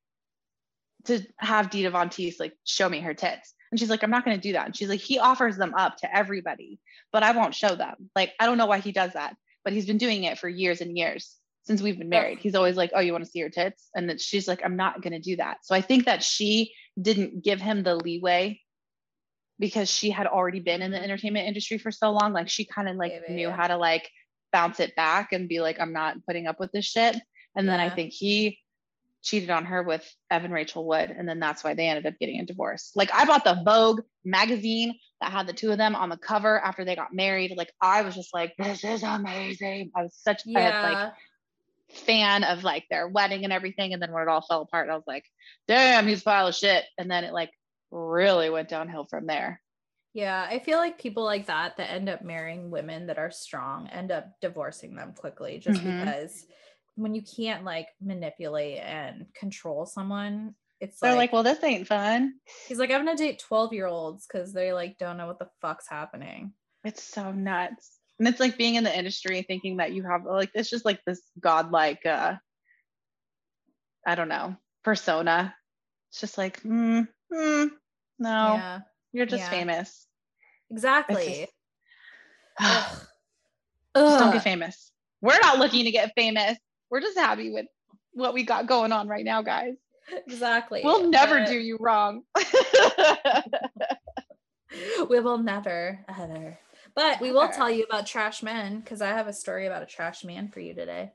[1.04, 3.54] to have Dita Von Teese like show me her tits.
[3.70, 4.66] And she's like, I'm not going to do that.
[4.66, 6.78] And she's like, he offers them up to everybody,
[7.12, 8.10] but I won't show them.
[8.14, 10.80] Like, I don't know why he does that, but he's been doing it for years
[10.80, 12.38] and years since we've been married.
[12.38, 13.88] He's always like, Oh, you want to see her tits?
[13.94, 15.58] And then she's like, I'm not going to do that.
[15.62, 18.60] So I think that she didn't give him the leeway
[19.58, 22.32] because she had already been in the entertainment industry for so long.
[22.32, 24.08] Like, she kind of like knew how to like
[24.54, 27.16] bounce it back and be like, I'm not putting up with this shit.
[27.56, 28.60] And then I think he
[29.20, 31.10] cheated on her with Evan Rachel Wood.
[31.10, 32.92] And then that's why they ended up getting a divorce.
[32.94, 36.60] Like I bought the Vogue magazine that had the two of them on the cover
[36.60, 37.52] after they got married.
[37.56, 39.90] Like I was just like, this is amazing.
[39.96, 41.12] I was such I had, like
[42.06, 43.92] fan of like their wedding and everything.
[43.92, 45.24] And then when it all fell apart, I was like,
[45.66, 46.84] damn, he's a pile of shit.
[46.96, 47.50] And then it like
[47.90, 49.60] really went downhill from there.
[50.14, 53.88] Yeah, I feel like people like that that end up marrying women that are strong
[53.88, 56.00] end up divorcing them quickly just Mhm.
[56.00, 56.46] because
[56.94, 61.88] when you can't like manipulate and control someone, it's They're like, like, well, this ain't
[61.88, 62.38] fun.
[62.68, 65.50] he's like, I'm gonna date 12 year olds because they like don't know what the
[65.60, 66.54] fuck's happening.
[66.84, 67.98] It's so nuts.
[68.18, 71.00] And it's like being in the industry thinking that you have like it's just like
[71.04, 72.36] this godlike uh
[74.06, 75.54] I don't know, persona.
[76.10, 77.70] It's just like, mm, mm,
[78.18, 78.80] no, Yeah.
[79.14, 79.50] You're just yeah.
[79.50, 80.06] famous.
[80.70, 81.48] Exactly.
[82.60, 82.92] Just
[83.94, 84.18] Ugh.
[84.18, 84.92] don't get famous.
[85.22, 86.58] We're not looking to get famous.
[86.90, 87.66] We're just happy with
[88.12, 89.74] what we got going on right now, guys.
[90.26, 90.82] Exactly.
[90.84, 92.22] We'll never But do you wrong.
[95.08, 96.58] We will never, ever.
[96.94, 99.86] But we will tell you about trash men because I have a story about a
[99.86, 101.12] trash man for you today.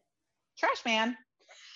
[0.58, 1.18] Trash man.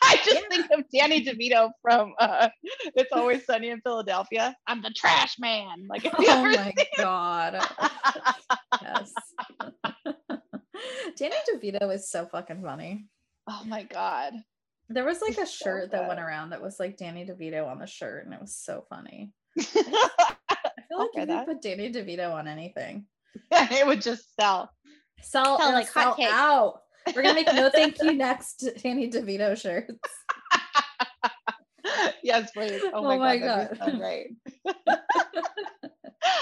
[0.09, 0.41] I just Yeah.
[0.49, 2.49] think of Danny DeVito from uh,
[2.95, 4.55] It's Always Sunny in Philadelphia.
[4.67, 5.87] I'm the trash man.
[5.89, 7.59] Like, have Oh my god.
[8.81, 9.13] Yes.
[11.17, 13.05] Danny DeVito is so fucking funny.
[13.49, 14.33] oh my god.
[14.89, 17.65] There was like a He's so shirt that went around that was like Danny DeVito
[17.67, 19.31] on the shirt, and it was so funny.
[19.57, 19.83] I feel
[20.99, 23.05] like wear you could put Danny DeVito on anything.
[23.51, 24.69] it would just sell.
[25.21, 26.27] Sell, Sell and like sell hotcakes.
[26.29, 26.81] out.
[27.15, 29.91] We're gonna make no thank you next Danny DeVito shirts.
[32.23, 32.81] yes, please.
[32.85, 34.27] Oh, Oh my god, be so great.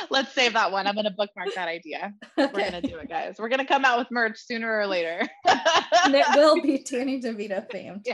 [0.10, 0.88] Let's save that one.
[0.88, 2.13] I'm gonna bookmark that idea.
[2.38, 3.36] We're gonna do it, guys.
[3.39, 5.28] We're gonna come out with merch sooner or later.
[5.45, 8.06] and it will be Danny DeVito themed.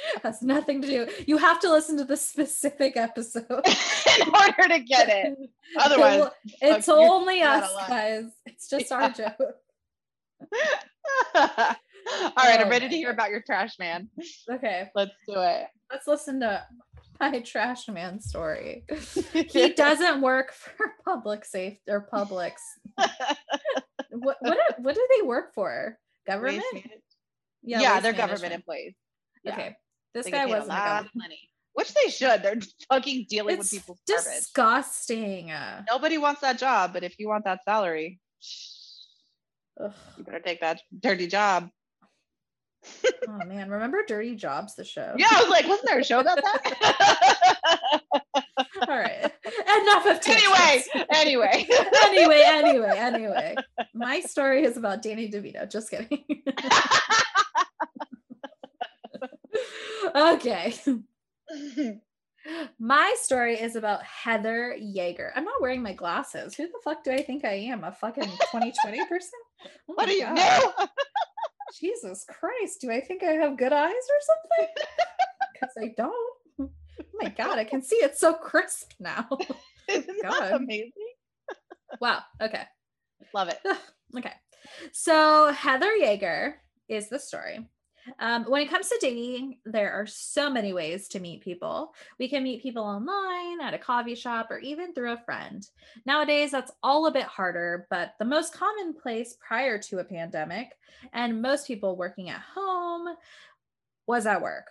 [0.22, 1.06] Has nothing to do.
[1.26, 3.44] You have to listen to the specific episode.
[3.48, 5.38] in order to get it.
[5.78, 6.30] Otherwise,
[6.60, 8.24] it's only us, guys.
[8.46, 9.36] It's just our joke.
[11.34, 11.46] all
[12.36, 14.08] right, I'm Oh ready to hear about your trash man.
[14.50, 15.66] Okay, Let's do it.
[15.90, 16.64] let's listen to
[17.20, 18.84] my trash man story.
[19.32, 22.62] He doesn't work for public safety or publics.
[24.10, 25.98] What what do, what do they work for?
[26.26, 26.64] Government?
[27.62, 28.94] Yeah, Yeah, they're government employees.
[29.44, 29.52] Yeah.
[29.52, 29.76] Okay,
[30.14, 31.40] this They guy get paid a wasn't of money,
[31.74, 32.42] which they should.
[32.42, 32.58] They're
[32.90, 34.24] fucking dealing with It's people's garbage.
[34.26, 35.50] disgusting.
[35.50, 38.18] Uh, Nobody wants that job, but if you want that salary,
[39.80, 39.92] ugh.
[40.16, 41.70] you better take that dirty job.
[43.28, 45.12] Oh man, remember Dirty Jobs, the show?
[45.18, 47.92] Yeah, I was like, wasn't there a show about that?
[48.88, 49.24] All right.
[49.82, 51.68] Enough of anyway, anyway.
[52.06, 53.54] anyway, anyway, anyway.
[53.94, 55.68] My story is about Danny DeVito.
[55.70, 56.24] Just kidding.
[60.18, 60.74] okay.
[62.78, 65.30] My story is about Heather Yeager.
[65.34, 66.54] I'm not wearing my glasses.
[66.54, 67.84] Who the fuck do I think I am?
[67.84, 69.38] A fucking 2020 person?
[69.64, 70.72] Oh what do you know?
[71.78, 72.80] Jesus Christ.
[72.80, 74.74] Do I think I have good eyes or something?
[75.52, 76.34] Because I don't.
[76.60, 77.58] Oh my God.
[77.58, 79.28] I can see it's so crisp now.
[79.88, 80.40] Isn't God.
[80.40, 80.92] that amazing?
[82.00, 82.20] wow.
[82.40, 82.62] Okay.
[83.34, 83.60] Love it.
[84.16, 84.32] Okay.
[84.90, 86.54] So Heather Yeager
[86.88, 87.68] is the story.
[88.18, 91.94] Um, when it comes to dating, there are so many ways to meet people.
[92.18, 95.66] We can meet people online, at a coffee shop, or even through a friend.
[96.06, 100.68] Nowadays, that's all a bit harder, but the most common place prior to a pandemic
[101.12, 103.08] and most people working at home
[104.06, 104.66] was at work.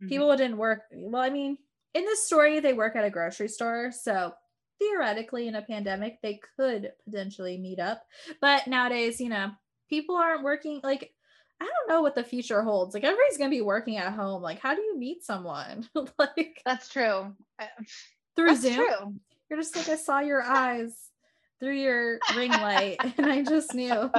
[0.00, 0.08] Mm-hmm.
[0.08, 0.82] People didn't work.
[0.92, 1.58] Well, I mean,
[1.94, 3.92] in this story, they work at a grocery store.
[3.92, 4.32] So
[4.78, 8.02] theoretically, in a pandemic, they could potentially meet up.
[8.40, 9.50] But nowadays, you know,
[9.88, 10.80] people aren't working.
[10.82, 11.12] Like,
[11.60, 12.94] I don't know what the future holds.
[12.94, 14.42] Like, everybody's going to be working at home.
[14.42, 15.88] Like, how do you meet someone?
[16.18, 17.34] like, That's true.
[17.58, 17.66] Uh,
[18.36, 18.74] through That's Zoom?
[18.74, 19.14] true.
[19.50, 20.94] You're just like, I saw your eyes
[21.58, 24.10] through your ring light, and I just knew.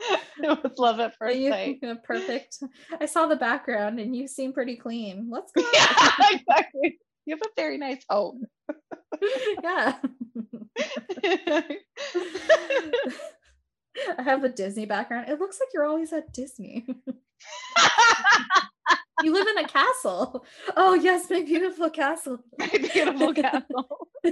[0.00, 1.80] it was love at first you, sight.
[2.04, 2.58] perfect.
[3.00, 5.28] I saw the background, and you seem pretty clean.
[5.30, 5.64] Let's go.
[5.74, 6.98] yeah, exactly.
[7.26, 8.44] You have a very nice home.
[9.62, 9.96] yeah.
[14.18, 15.28] I have a Disney background.
[15.28, 16.86] It looks like you're always at Disney.
[19.22, 20.44] you live in a castle.
[20.76, 22.38] Oh, yes, my beautiful castle.
[22.58, 24.08] My beautiful castle.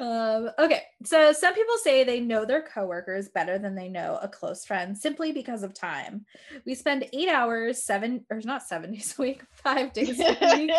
[0.00, 4.28] um, okay, so some people say they know their coworkers better than they know a
[4.28, 6.24] close friend simply because of time.
[6.64, 10.70] We spend eight hours, seven or not seven days a week, five days a week.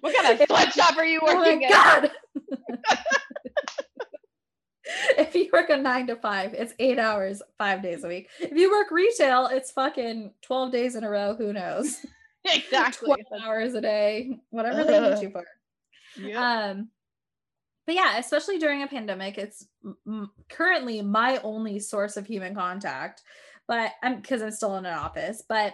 [0.00, 1.70] what kind of sweatshop are you Oh my working at?
[1.72, 2.10] god!
[5.18, 8.28] if you work a nine to five, it's eight hours, five days a week.
[8.40, 11.34] If you work retail, it's fucking 12 days in a row.
[11.34, 12.04] Who knows?
[12.46, 13.06] Exactly.
[13.06, 15.46] 12 hours a day, whatever they need you for.
[16.20, 16.66] Yeah.
[16.66, 16.90] Um,
[17.86, 19.66] but yeah, especially during a pandemic, it's
[20.06, 23.22] m- currently my only source of human contact.
[23.66, 25.72] But I'm because I'm still in an office, but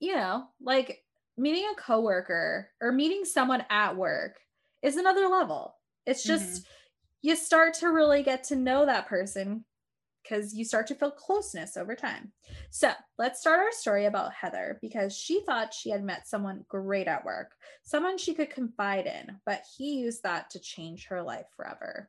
[0.00, 1.02] you know, like
[1.38, 4.36] meeting a coworker or meeting someone at work
[4.82, 5.76] is another level.
[6.04, 6.66] It's just
[7.22, 9.64] you start to really get to know that person
[10.22, 12.32] because you start to feel closeness over time.
[12.70, 17.08] So let's start our story about Heather because she thought she had met someone great
[17.08, 21.46] at work, someone she could confide in, but he used that to change her life
[21.56, 22.08] forever.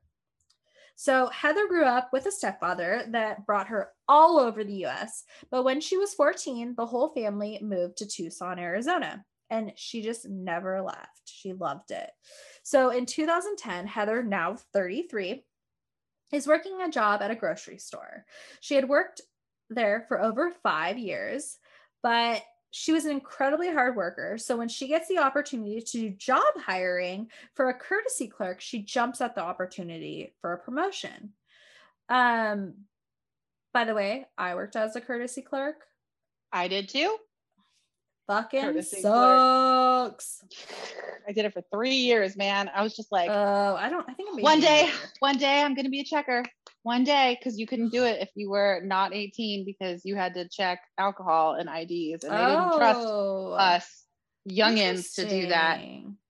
[0.96, 5.64] So Heather grew up with a stepfather that brought her all over the US, but
[5.64, 9.26] when she was 14, the whole family moved to Tucson, Arizona.
[9.54, 11.22] And she just never left.
[11.26, 12.10] She loved it.
[12.64, 15.44] So in 2010, Heather, now 33,
[16.32, 18.26] is working a job at a grocery store.
[18.62, 19.22] She had worked
[19.70, 21.60] there for over five years,
[22.02, 24.40] but she was an incredibly hard worker.
[24.40, 28.82] So when she gets the opportunity to do job hiring for a courtesy clerk, she
[28.82, 31.34] jumps at the opportunity for a promotion.
[32.10, 32.74] Um,
[33.72, 35.86] by the way, I worked as a courtesy clerk.
[36.52, 37.18] I did too.
[38.28, 40.44] Fucking sucks.
[41.28, 42.70] I did it for three years, man.
[42.74, 44.08] I was just like, Oh, I don't.
[44.10, 46.44] I think I'm one day, one day I'm gonna be a checker.
[46.84, 50.34] One day, because you couldn't do it if you were not 18 because you had
[50.34, 54.03] to check alcohol and IDs, and they didn't trust Oh, us
[54.50, 55.82] youngins to do that.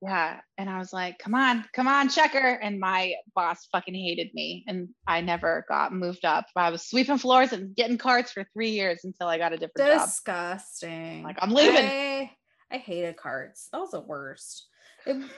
[0.01, 0.39] Yeah.
[0.57, 2.37] And I was like, come on, come on, checker.
[2.37, 4.63] And my boss fucking hated me.
[4.67, 6.45] And I never got moved up.
[6.55, 9.89] I was sweeping floors and getting carts for three years until I got a different
[9.89, 10.07] job.
[10.07, 11.23] Disgusting.
[11.23, 11.85] Like, I'm leaving.
[11.85, 12.31] I,
[12.71, 13.69] I hated carts.
[13.71, 14.67] That was the worst.
[15.05, 15.29] It-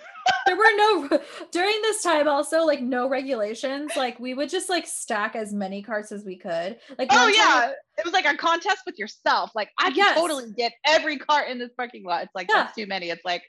[0.48, 1.20] there were no
[1.52, 3.92] during this time also like no regulations.
[3.96, 6.78] Like we would just like stack as many carts as we could.
[6.98, 9.52] Like Oh one time- yeah, it was like a contest with yourself.
[9.54, 10.18] Like I can Yes.
[10.18, 12.24] totally get every cart in this parking lot.
[12.24, 12.64] It's like Yeah.
[12.64, 13.12] that's too many.
[13.12, 13.44] It's like,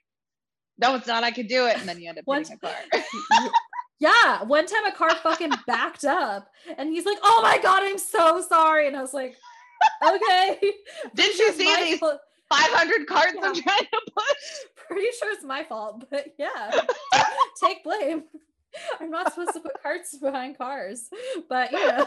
[0.78, 1.24] no, it's not.
[1.24, 2.74] I could do it, and then you end up One hitting a car.
[3.98, 7.96] Yeah one time a car fucking backed up and he's like oh my god i'm
[7.96, 9.34] so sorry and i was like
[10.06, 10.58] okay
[11.14, 12.20] Didn't you see these fault-
[12.50, 14.86] 500 carts I'm trying to push?
[14.88, 16.80] pretty sure it's my fault but yeah.
[17.62, 18.24] Take blame.
[19.00, 21.08] I'm not supposed to put carts behind cars
[21.48, 22.06] but you know.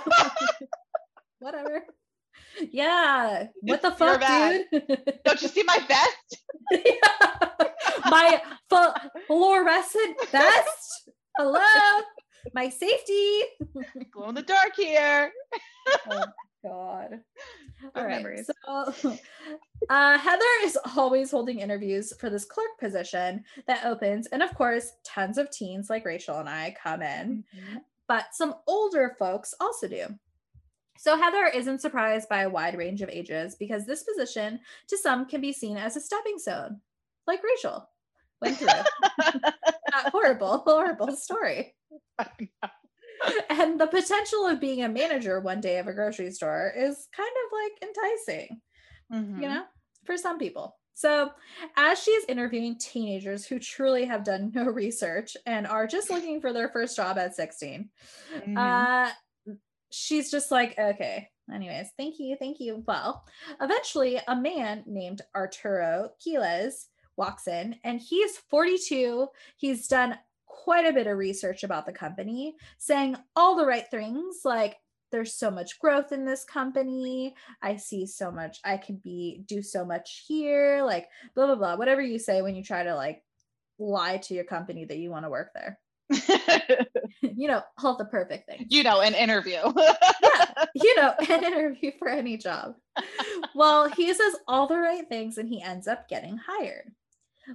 [1.39, 1.83] Whatever.
[2.71, 3.47] Yeah.
[3.61, 5.21] What the fuck dude?
[5.25, 6.37] Don't you see my vest?
[6.71, 7.49] Yeah.
[8.09, 11.09] my fu- fluorescent vest?
[11.37, 12.01] Hello?
[12.53, 13.41] My safety?
[14.11, 15.31] Glow in the dark here.
[16.11, 16.23] oh
[16.63, 17.19] god
[17.95, 18.49] all right memories.
[18.65, 19.17] so
[19.89, 24.93] uh, heather is always holding interviews for this clerk position that opens and of course
[25.03, 27.43] tons of teens like rachel and i come in
[28.07, 30.05] but some older folks also do
[30.99, 35.25] so Heather isn't surprised by a wide range of ages because this position to some
[35.25, 36.81] can be seen as a stepping stone,
[37.25, 37.87] like Rachel
[38.41, 38.67] went through.
[39.17, 41.73] that horrible, horrible story.
[43.49, 47.29] And the potential of being a manager one day of a grocery store is kind
[47.29, 48.61] of like enticing,
[49.11, 49.41] Mhm.
[49.41, 49.63] you know,
[50.05, 50.77] for some people.
[50.93, 51.31] So,
[51.77, 56.41] as she is interviewing teenagers who truly have done no research and are just looking
[56.41, 57.89] for their first job at 16,
[58.33, 58.57] Mhm.
[58.57, 59.11] uh,
[59.91, 61.29] she's just like, okay.
[61.51, 62.83] Anyways, thank you, thank you.
[62.87, 63.25] Well,
[63.59, 69.27] eventually, a man named Arturo Quiles walks in, and he's 42.
[69.57, 70.19] He's done
[70.63, 74.77] quite a bit of research about the company, saying all the right things, like
[75.11, 77.35] there's so much growth in this company.
[77.61, 78.59] I see so much.
[78.63, 81.75] I can be do so much here, like blah blah blah.
[81.75, 83.23] Whatever you say when you try to like
[83.79, 85.79] lie to your company that you want to work there.
[87.21, 88.65] you know, all the perfect things.
[88.69, 89.59] you know, an interview.
[90.21, 92.75] Yeah, you know, an interview for any job.
[93.55, 96.91] Well, he says all the right things and he ends up getting hired.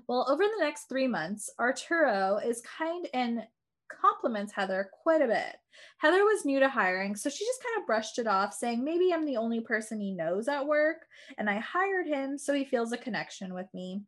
[0.09, 3.43] Well, over the next three months, Arturo is kind and
[3.89, 5.57] compliments Heather quite a bit.
[5.99, 9.13] Heather was new to hiring, so she just kind of brushed it off, saying, Maybe
[9.13, 11.07] I'm the only person he knows at work,
[11.39, 14.03] and I hired him so he feels a connection with me.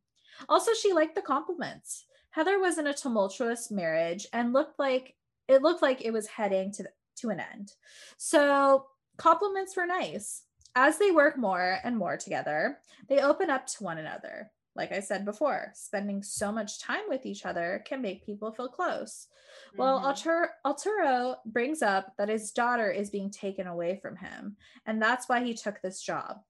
[0.48, 2.04] Also, she liked the compliments.
[2.30, 5.14] Heather was in a tumultuous marriage and looked like
[5.48, 6.84] it looked like it was heading to
[7.18, 7.72] to an end.
[8.18, 10.42] So compliments were nice.
[10.74, 14.50] As they work more and more together, they open up to one another.
[14.76, 18.68] Like I said before, spending so much time with each other can make people feel
[18.68, 19.28] close.
[19.76, 20.04] Well, Mhm.
[20.04, 25.28] Arturo, Arturo brings up that his daughter is being taken away from him, and that's
[25.28, 26.44] why he took this job.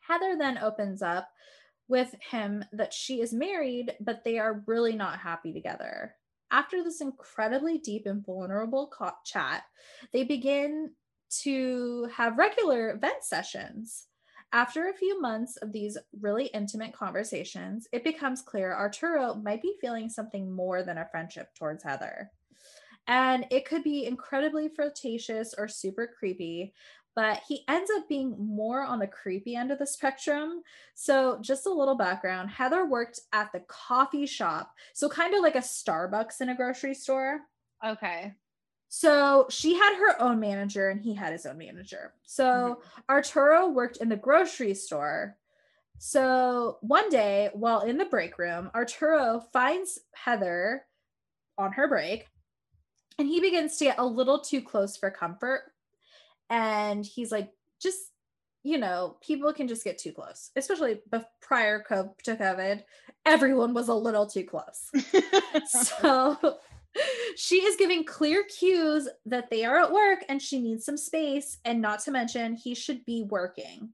[0.00, 1.28] Heather then opens up
[1.88, 6.16] with him that she is married, but they are really not happy together.
[6.50, 9.64] After this incredibly deep and vulnerable co- chat,
[10.12, 10.94] they begin
[11.42, 14.06] to have regular vent sessions.
[14.52, 19.76] After a few months of these really intimate conversations, it becomes clear Arturo might be
[19.80, 22.30] feeling something more than a friendship towards Heather.
[23.06, 26.74] And it could be incredibly flirtatious or super creepy,
[27.14, 30.62] but he ends up being more on the creepy end of the spectrum.
[30.94, 35.56] So, just a little background Heather worked at the coffee shop, so kind of like
[35.56, 37.40] a Starbucks in a grocery store.
[37.84, 38.34] Okay.
[38.88, 42.14] So she had her own manager and he had his own manager.
[42.24, 43.00] So mm-hmm.
[43.10, 45.36] Arturo worked in the grocery store.
[45.98, 50.84] So one day while in the break room, Arturo finds Heather
[51.58, 52.26] on her break
[53.18, 55.72] and he begins to get a little too close for comfort.
[56.50, 58.12] And he's like, just,
[58.62, 61.00] you know, people can just get too close, especially
[61.40, 62.82] prior to COVID.
[63.24, 64.90] Everyone was a little too close.
[65.66, 66.58] so
[67.36, 71.58] she is giving clear cues that they are at work and she needs some space,
[71.64, 73.90] and not to mention, he should be working.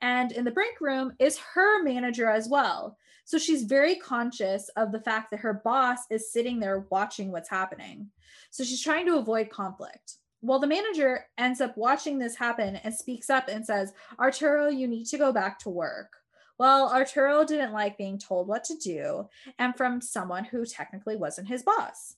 [0.00, 2.96] And in the break room is her manager as well.
[3.24, 7.48] So she's very conscious of the fact that her boss is sitting there watching what's
[7.48, 8.10] happening.
[8.50, 10.18] So she's trying to avoid conflict.
[10.40, 14.88] Well, the manager ends up watching this happen and speaks up and says, Arturo, you
[14.88, 16.16] need to go back to work.
[16.58, 19.28] Well, Arturo didn't like being told what to do
[19.58, 22.16] and from someone who technically wasn't his boss.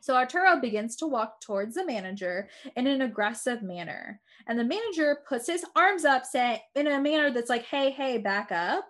[0.00, 4.20] So Arturo begins to walk towards the manager in an aggressive manner.
[4.46, 8.18] And the manager puts his arms up, say in a manner that's like, hey, hey,
[8.18, 8.84] back up.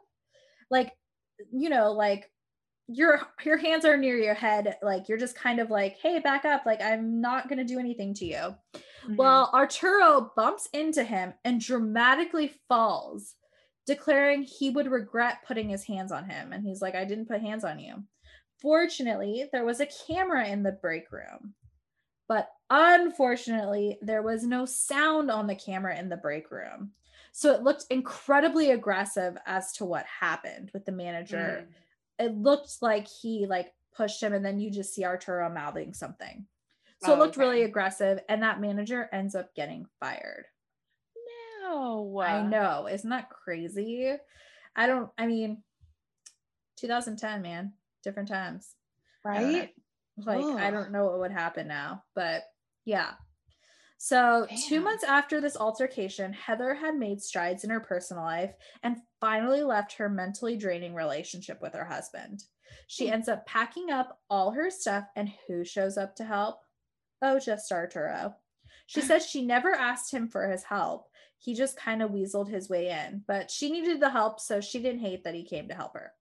[0.71, 0.93] Like,
[1.53, 2.31] you know, like
[2.89, 4.77] your your hands are near your head.
[4.83, 6.65] Like you're just kind of like, hey, back up.
[6.67, 8.35] Like, I'm not gonna do anything to you.
[8.35, 9.17] Mm-hmm.
[9.17, 13.35] Well, Arturo bumps into him and dramatically falls,
[13.87, 16.53] declaring he would regret putting his hands on him.
[16.53, 18.03] And he's like, I didn't put hands on you.
[18.61, 21.55] Fortunately, there was a camera in the break room,
[22.29, 26.91] but unfortunately, there was no sound on the camera in the break room.
[27.33, 31.67] So it looked incredibly aggressive as to what happened with the manager.
[32.19, 32.27] Mm.
[32.27, 36.47] It looked like he like pushed him and then you just see Arturo mouthing something.
[37.05, 37.47] So oh, it looked okay.
[37.47, 40.47] really aggressive and that manager ends up getting fired.
[41.63, 42.19] No.
[42.19, 42.89] I know.
[42.91, 44.17] Isn't that crazy?
[44.75, 45.63] I don't I mean
[46.77, 47.73] 2010, man
[48.09, 48.75] different times.
[49.25, 49.71] Right?
[50.25, 50.57] like Ugh.
[50.57, 52.43] I don't know what would happen now, but
[52.85, 53.13] yeah.
[53.99, 54.59] So, Damn.
[54.69, 59.63] two months after this altercation, Heather had made strides in her personal life and finally
[59.63, 62.45] left her mentally draining relationship with her husband.
[62.87, 63.15] She hmm.
[63.15, 66.61] ends up packing up all her stuff, and who shows up to help?
[67.21, 68.37] Oh, just Arturo.
[68.87, 71.09] She says she never asked him for his help.
[71.39, 74.81] He just kind of weaseled his way in, but she needed the help, so she
[74.81, 76.13] didn't hate that he came to help her.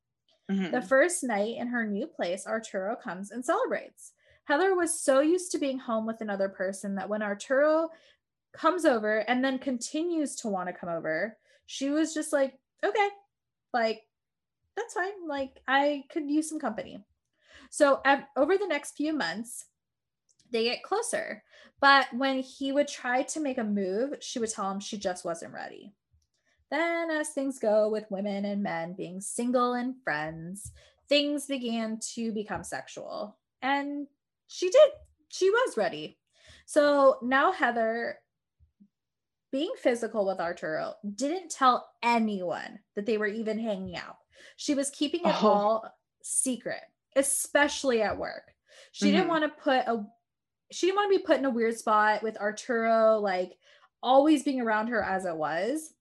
[0.50, 0.72] Mm-hmm.
[0.72, 4.14] The first night in her new place, Arturo comes and celebrates.
[4.46, 7.90] Heather was so used to being home with another person that when Arturo
[8.54, 13.10] comes over and then continues to want to come over, she was just like, okay,
[13.74, 14.04] like,
[14.78, 15.28] that's fine.
[15.28, 17.04] Like, I could use some company.
[17.70, 19.66] So, at, over the next few months,
[20.52, 21.44] they get closer.
[21.82, 25.26] But when he would try to make a move, she would tell him she just
[25.26, 25.94] wasn't ready.
[26.70, 30.72] Then, as things go with women and men being single and friends,
[31.08, 33.38] things began to become sexual.
[33.62, 34.08] And
[34.48, 34.90] she did,
[35.30, 36.18] she was ready.
[36.66, 38.20] So now Heather,
[39.52, 44.18] being physical with Arturo, didn't tell anyone that they were even hanging out.
[44.58, 45.48] She was keeping it oh.
[45.48, 46.82] all secret,
[47.16, 48.54] especially at work.
[48.92, 49.16] She mm-hmm.
[49.16, 50.06] didn't want to put a
[50.70, 53.54] she didn't want to be put in a weird spot with Arturo like
[54.04, 55.94] always being around her as it was.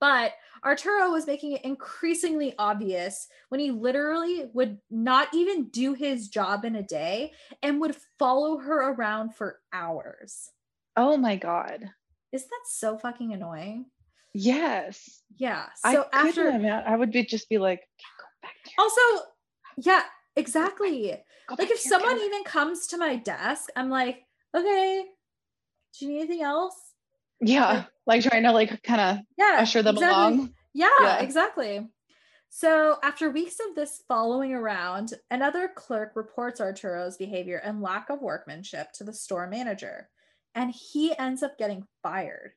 [0.00, 0.32] But
[0.64, 6.64] Arturo was making it increasingly obvious when he literally would not even do his job
[6.64, 7.32] in a day
[7.62, 10.50] and would follow her around for hours.
[10.96, 11.90] Oh my God.
[12.32, 13.86] Isn't that so fucking annoying?
[14.34, 15.22] Yes.
[15.38, 15.66] Yeah.
[15.76, 17.80] So I after I would be just be like,
[18.78, 19.00] also,
[19.78, 20.02] yeah,
[20.36, 21.16] exactly.
[21.58, 24.24] like if someone even comes to my desk, I'm like,
[24.54, 25.04] okay,
[25.98, 26.74] do you need anything else?
[27.40, 27.72] Yeah.
[27.72, 30.16] Like, like trying to like kind of yeah, usher them exactly.
[30.16, 30.54] along.
[30.74, 31.88] Yeah, yeah, exactly.
[32.48, 38.22] So after weeks of this following around, another clerk reports Arturo's behavior and lack of
[38.22, 40.08] workmanship to the store manager,
[40.54, 42.52] and he ends up getting fired.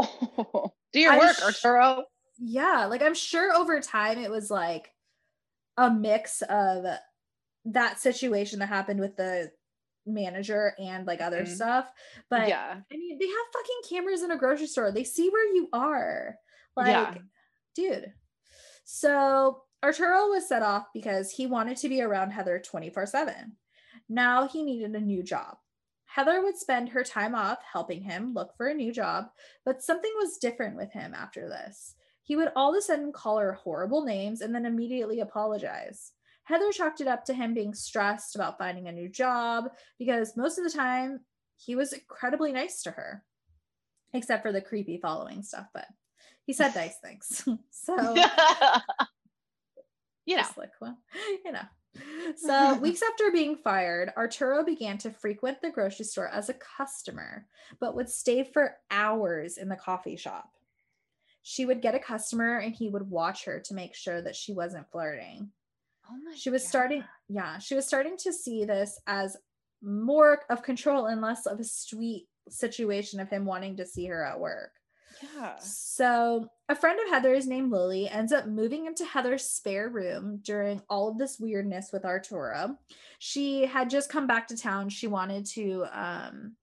[0.00, 2.04] Oh, do your I'm work, sh- Arturo.
[2.38, 4.90] Yeah, like I'm sure over time it was like
[5.76, 6.84] a mix of
[7.66, 9.50] that situation that happened with the
[10.08, 11.54] manager and like other mm-hmm.
[11.54, 11.90] stuff.
[12.30, 14.92] But yeah, I mean, they have fucking cameras in a grocery store.
[14.92, 16.36] They see where you are.
[16.76, 17.14] Like, yeah.
[17.74, 18.12] dude.
[18.84, 23.56] So Arturo was set off because he wanted to be around Heather 24 7.
[24.08, 25.56] Now he needed a new job.
[26.06, 29.26] Heather would spend her time off helping him look for a new job,
[29.64, 31.94] but something was different with him after this.
[32.22, 36.12] He would all of a sudden call her horrible names and then immediately apologize.
[36.48, 39.68] Heather chalked it up to him being stressed about finding a new job
[39.98, 41.20] because most of the time
[41.58, 43.22] he was incredibly nice to her,
[44.14, 45.66] except for the creepy following stuff.
[45.74, 45.84] But
[46.46, 47.46] he said nice things.
[47.70, 48.14] so,
[50.24, 50.96] you know, like, well,
[51.44, 51.66] you know.
[52.36, 57.46] So, weeks after being fired, Arturo began to frequent the grocery store as a customer,
[57.78, 60.48] but would stay for hours in the coffee shop.
[61.42, 64.54] She would get a customer and he would watch her to make sure that she
[64.54, 65.50] wasn't flirting.
[66.10, 66.68] Oh my she was God.
[66.68, 69.36] starting, yeah, she was starting to see this as
[69.82, 74.24] more of control and less of a sweet situation of him wanting to see her
[74.24, 74.72] at work.
[75.34, 75.56] Yeah.
[75.58, 80.82] So, a friend of Heather's named Lily ends up moving into Heather's spare room during
[80.88, 82.78] all of this weirdness with Arturo.
[83.18, 84.88] She had just come back to town.
[84.90, 86.56] She wanted to, um,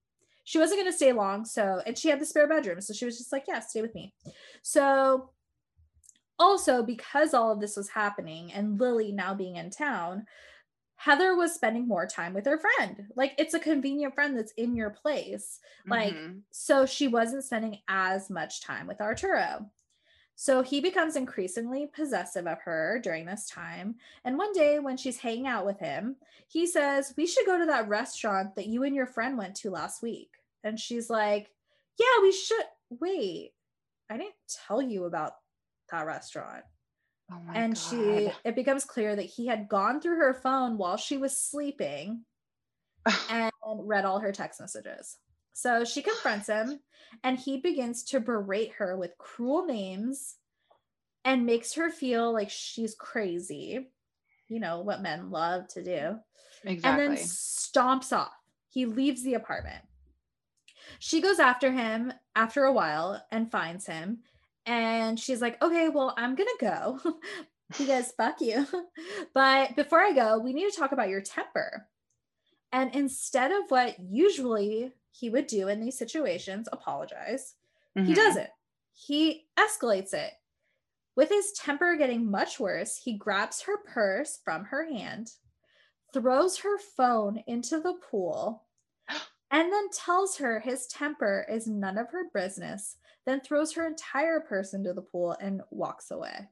[0.46, 1.44] she wasn't going to stay long.
[1.44, 2.80] So, and she had the spare bedroom.
[2.82, 4.14] So, she was just like, yeah, stay with me.
[4.62, 5.32] So,
[6.40, 10.26] also, because all of this was happening and Lily now being in town,
[10.98, 13.08] Heather was spending more time with her friend.
[13.16, 15.60] Like it's a convenient friend that's in your place.
[15.86, 16.42] Like, Mhm.
[16.52, 19.70] so she wasn't spending as much time with Arturo.
[20.38, 23.96] So he becomes increasingly possessive of her during this time.
[24.26, 26.18] And one day when she's hanging out with him,
[26.48, 29.70] he says, We should go to that restaurant that you and your friend went to
[29.72, 30.32] last week.
[30.64, 31.54] And she's like,
[31.98, 32.66] Yeah, we should.
[32.90, 33.54] Wait,
[34.10, 34.36] I didn't
[34.68, 35.36] tell you about
[35.96, 36.64] that restaurant
[37.32, 37.80] Oh and God.
[37.80, 42.24] she it becomes clear that he had gone through her phone while she was sleeping
[43.30, 45.18] and read all her text messages
[45.54, 46.80] so she confronts him
[47.24, 50.36] and he begins to berate her with cruel names
[51.24, 53.88] and makes her feel like she's crazy
[54.48, 56.20] you know what men love to do
[56.64, 57.06] exactly.
[57.06, 58.34] and then stomps off.
[58.70, 59.84] He leaves the apartment.
[61.00, 64.20] She goes after him after a while and finds him.
[64.66, 67.00] And she's like, okay, well, I'm going to go
[67.78, 68.66] because fuck you.
[69.34, 71.88] But before I go, we need to talk about your temper.
[72.72, 77.56] And instead of what usually he would do in these situations, apologize,
[77.96, 78.16] he Mhm.
[78.16, 78.50] doesn't.
[78.94, 80.34] He escalates it.
[81.16, 85.34] With his temper getting much worse, he grabs her purse from her hand,
[86.14, 88.66] throws her phone into the pool,
[89.52, 94.40] and then tells her his temper is none of her business, then throws her entire
[94.40, 96.48] purse into the pool and walks away.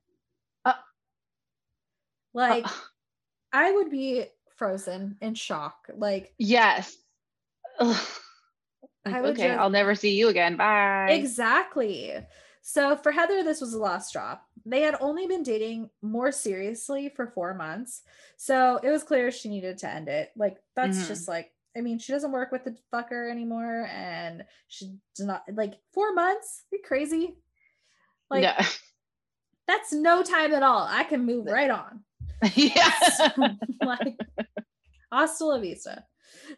[0.66, 0.74] Uh,
[2.34, 2.70] like, Uh,
[3.52, 5.88] I would be frozen in shock.
[5.96, 6.98] Like, yes.
[7.80, 8.08] Ugh.
[9.06, 10.56] I would okay, just- I'll never see you again.
[10.56, 11.10] Bye.
[11.12, 12.14] Exactly.
[12.62, 14.48] So for Heather, this was the last drop.
[14.66, 18.04] They had only been dating more seriously for four months.
[18.38, 20.32] So it was clear she needed to end it.
[20.38, 21.08] Like, that's Mhm.
[21.08, 23.88] just like, I mean, she doesn't work with the fucker anymore.
[23.92, 26.64] And she does not, like, four months?
[26.72, 27.36] Are you crazy?
[28.30, 28.66] Like, yeah.
[29.68, 30.88] that's no time at all.
[30.90, 32.04] I can move right on.
[32.56, 32.92] yeah.
[33.84, 34.18] like
[35.12, 36.04] hasta la vista.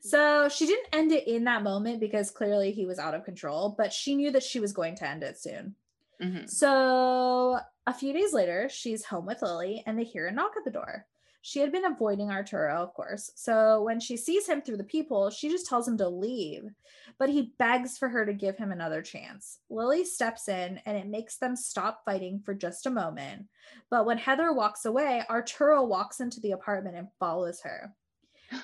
[0.01, 3.75] So she didn't end it in that moment because clearly he was out of control,
[3.77, 5.75] but she knew that she was going to end it soon.
[6.21, 6.49] Mhm.
[6.49, 10.63] So a few days later, she's home with Lily and they hear a knock at
[10.63, 11.05] the door.
[11.47, 13.29] She had been avoiding Arturo, of course.
[13.35, 16.71] So when she sees him through the peephole, she just tells him to leave,
[17.19, 19.59] but he begs for her to give him another chance.
[19.69, 23.45] Lily steps in and it makes them stop fighting for just a moment.
[23.91, 27.93] But when Heather walks away, Arturo walks into the apartment and follows her.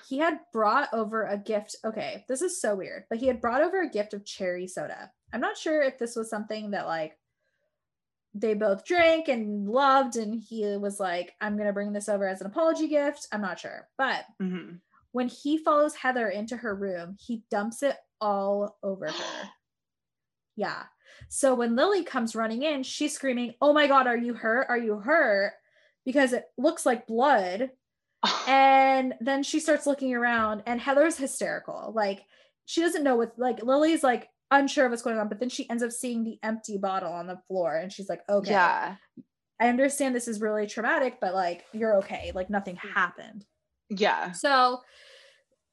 [0.10, 1.76] He had brought over a gift.
[1.86, 5.12] Okay, this is so weird, but he had brought over a gift of cherry soda.
[5.32, 7.16] I'm not sure if this was something that like
[8.34, 12.42] they both drank and loved, and he was like, I'm gonna bring this over as
[12.42, 13.28] an apology gift.
[13.32, 13.88] I'm not sure.
[13.98, 14.80] But Mhm.
[15.12, 19.14] when he follows Heather into her room, he dumps it all over her.
[20.58, 20.84] Yeah.
[21.30, 24.68] So when Lily comes running in, she's screaming, Oh my God, are you hurt?
[24.70, 25.54] Are you hurt?
[26.06, 27.72] Because it looks like blood.
[28.48, 31.92] And then she starts looking around, and Heather's hysterical.
[31.96, 32.26] Like,
[32.66, 35.70] she doesn't know what, like, Lily's like unsure of what's going on, but then she
[35.70, 38.96] ends up seeing the empty bottle on the floor, and she's like, Okay, Yeah.
[39.60, 42.32] I understand this is really traumatic, but like, you're okay.
[42.34, 42.94] Like, nothing mm-hmm.
[42.94, 43.46] happened.
[43.92, 44.32] Yeah.
[44.32, 44.82] So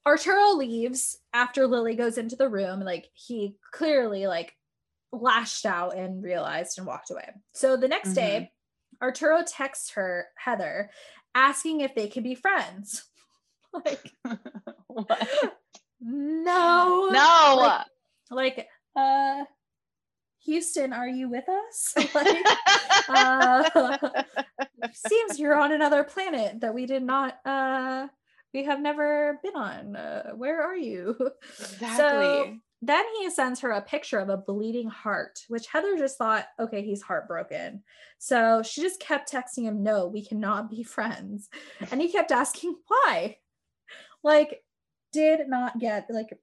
[0.05, 2.81] Arturo leaves after Lily goes into the room.
[2.81, 4.53] Like he clearly like
[5.11, 7.29] lashed out and realized and walked away.
[7.53, 8.51] So the next day,
[9.01, 9.05] mm-hmm.
[9.05, 10.89] Arturo texts her, Heather,
[11.35, 13.05] asking if they could be friends.
[13.85, 14.13] like,
[14.87, 15.29] What?
[16.01, 17.09] no.
[17.11, 17.55] No.
[17.57, 17.85] Like,
[18.31, 19.43] like, uh
[20.45, 21.93] Houston, are you with us?
[22.15, 22.45] like,
[23.09, 23.97] uh,
[24.93, 28.07] seems you're on another planet that we did not uh
[28.53, 29.95] we have never been on.
[29.95, 31.15] Uh, where are you?
[31.59, 31.97] Exactly.
[31.97, 36.45] So then he sends her a picture of a bleeding heart which heather just thought
[36.59, 37.83] okay he's heartbroken.
[38.17, 41.49] So she just kept texting him no we cannot be friends.
[41.91, 43.37] And he kept asking why.
[44.23, 44.63] Like
[45.11, 46.37] did not get like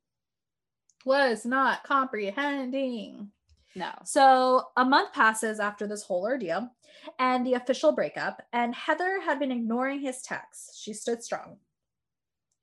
[1.07, 3.31] was not comprehending
[3.75, 3.91] no.
[4.05, 6.71] so a month passes after this whole ordeal
[7.19, 10.79] and the official breakup, and Heather had been ignoring his texts.
[10.79, 11.59] She stood strong.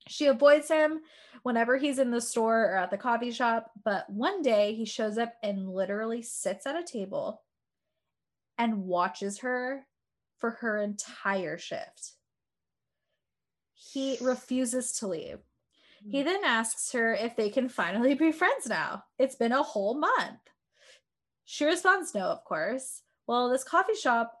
[0.08, 1.00] She avoids him
[1.42, 5.16] whenever he's in the store or at the coffee shop, but one day he shows
[5.16, 7.42] up and literally sits at a table
[8.58, 9.86] and watches her
[10.38, 12.12] for her entire shift.
[13.74, 15.38] He refuses to leave.
[16.10, 19.04] He then asks her if they can finally be friends now.
[19.18, 20.40] It's been a whole month.
[21.44, 23.02] She responds no, of course.
[23.26, 24.34] Well, this coffee shop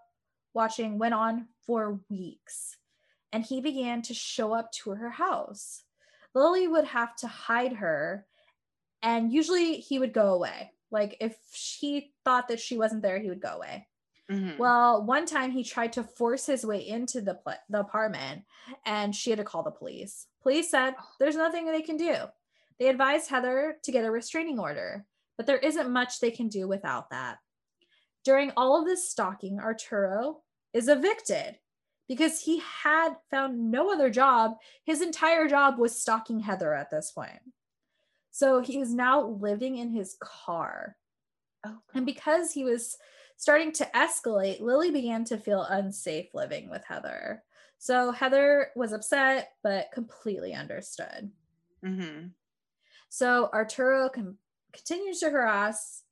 [0.52, 2.76] watching went on for weeks,
[3.32, 5.84] and he began to show up to her house.
[6.34, 8.26] Lily would have to hide her,
[9.02, 10.72] and usually he would go away.
[10.90, 13.86] Like if he thought that she wasn't there, he would go away.
[14.30, 14.56] Mhm.
[14.58, 18.44] Well, one time he tried to force his way into the pla- the apartment
[18.86, 20.28] and she had to call the police.
[20.42, 22.16] Police said there's nothing they can do.
[22.78, 25.06] They advised Heather to get a restraining order,
[25.36, 27.38] but there isn't much they can do without that.
[28.24, 31.58] During all of this stalking, Arturo is evicted
[32.08, 34.56] because he had found no other job.
[34.84, 37.52] His entire job was stalking Heather at this point.
[38.30, 40.96] So he is now living in his car.
[41.64, 42.96] oh, And because he was
[43.44, 47.42] starting to escalate, Lily began to feel unsafe living with Heather.
[47.76, 51.30] So Heather was upset, but completely understood.
[51.84, 52.28] hmm
[53.10, 54.38] So Arturo con-
[54.72, 56.04] continues to harass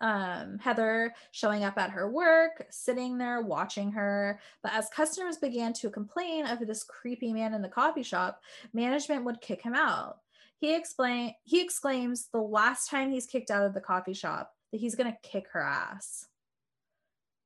[0.00, 4.38] um, Heather, showing up at her work, sitting there watching her.
[4.62, 8.40] But as customers began to complain of this creepy man in the coffee shop,
[8.72, 10.18] management would kick him out.
[10.58, 14.80] He explain he exclaims the last time he's kicked out of the coffee shop that
[14.80, 16.28] he's gonna kick her ass.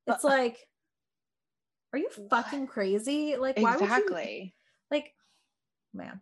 [0.07, 0.59] It's like,
[1.93, 2.31] are you what?
[2.45, 3.37] fucking crazy?
[3.37, 4.51] Like, why would you
[4.91, 5.13] like
[5.93, 6.21] man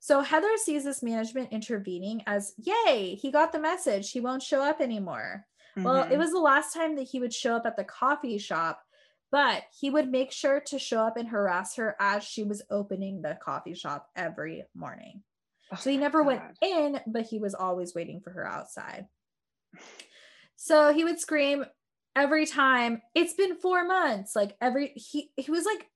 [0.00, 4.62] so heather sees this management intervening as yay he got the message he won't show
[4.62, 5.46] up anymore
[5.76, 6.18] well it Mhm.
[6.18, 8.82] was the last time that he would show up at the coffee shop
[9.30, 13.20] but he would make sure to show up and harass her as she was opening
[13.22, 15.22] the coffee shop every morning
[15.70, 19.08] Oh so he never went in but he was always waiting for her outside
[20.56, 21.64] so he would scream
[22.14, 25.86] every time it's been four months like every he he was like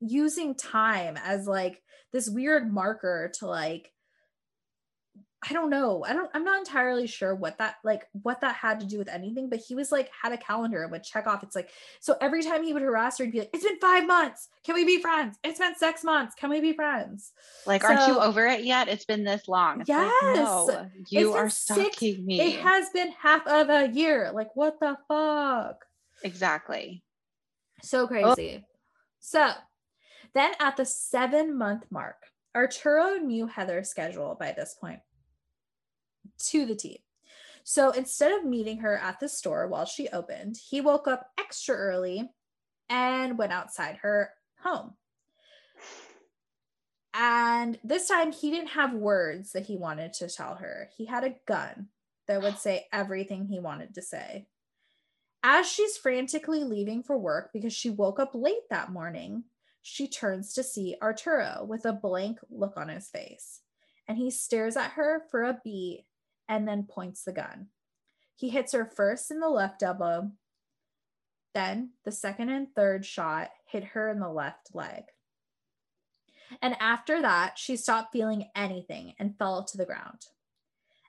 [0.00, 1.82] using time as like
[2.12, 3.92] this weird marker to like
[5.48, 6.04] I don't know.
[6.04, 9.08] I don't I'm not entirely sure what that like what that had to do with
[9.08, 11.44] anything, but he was like had a calendar and would check off.
[11.44, 11.70] It's like
[12.00, 14.48] so every time he would harass her, he'd be like, It's been five months.
[14.64, 15.38] Can we be friends?
[15.44, 16.34] It's been six months.
[16.34, 17.32] Can we be friends?
[17.66, 18.88] Like, aren't you over it yet?
[18.88, 19.80] It's been this long.
[19.80, 20.36] It's like, Yes.
[20.36, 22.40] no, you are six- stalking me.
[22.40, 24.32] It has been half of a year.
[24.34, 25.84] Like, what the fuck?
[26.24, 27.04] exactly.
[27.82, 28.06] So oh.
[28.08, 28.64] crazy.
[29.20, 29.52] So
[30.34, 32.16] then at the seven month mark,
[32.56, 34.98] Arturo knew Heather's schedule by this point
[36.50, 37.02] to the T.
[37.64, 41.76] So instead of meeting her at the store while she opened, he woke up extra
[41.76, 42.30] early
[42.88, 44.94] and went outside her home.
[47.12, 50.88] And this time he didn't have words that he wanted to tell her.
[50.96, 51.88] He had a gun
[52.26, 54.46] that would say everything he wanted to say.
[55.42, 59.44] As she's frantically leaving for work because she woke up late that morning,
[59.82, 63.60] she turns to see Arturo with a blank look on his face.
[64.06, 66.04] And he stares at her for a beat
[66.48, 67.68] and then points the gun.
[68.34, 70.32] He hits her first in the left elbow,
[71.54, 75.04] then the second and third shot hit her in the left leg.
[76.62, 80.26] And after that, she stopped feeling anything and fell to the ground.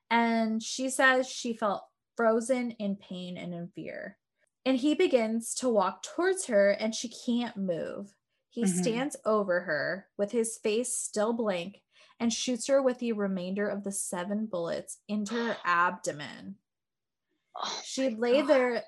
[0.09, 1.83] And she says she felt
[2.17, 4.17] frozen in pain and in fear.
[4.65, 8.15] And he begins to walk towards her and she can't move.
[8.49, 8.83] He Mhm.
[8.83, 11.83] stands over her with his face still blank
[12.19, 16.55] and shoots her with the remainder of the seven bullets into her abdomen.
[17.55, 18.49] Oh She lay God.
[18.49, 18.83] there,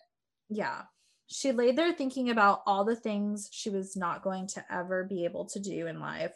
[0.49, 0.81] yeah.
[1.27, 5.23] She lay there thinking about all the things she was not going to ever be
[5.23, 6.35] able to do in life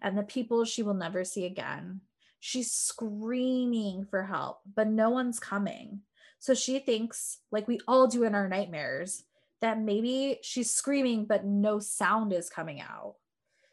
[0.00, 2.00] and the people she will never see again.
[2.40, 6.02] She's screaming for help, but no one's coming.
[6.38, 9.24] So she thinks, like we all do in our nightmares,
[9.60, 13.16] that maybe she's screaming, but no sound is coming out.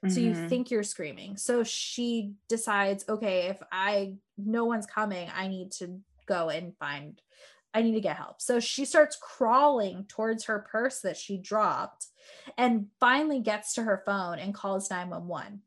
[0.07, 0.47] So you Mhm.
[0.49, 1.37] think you're screaming.
[1.37, 7.21] So she decides, okay, if I no one's coming, I need to go and find
[7.73, 8.41] I need to get help.
[8.41, 12.07] So she starts crawling towards her purse that she dropped
[12.57, 15.63] and finally gets to her phone and calls 911.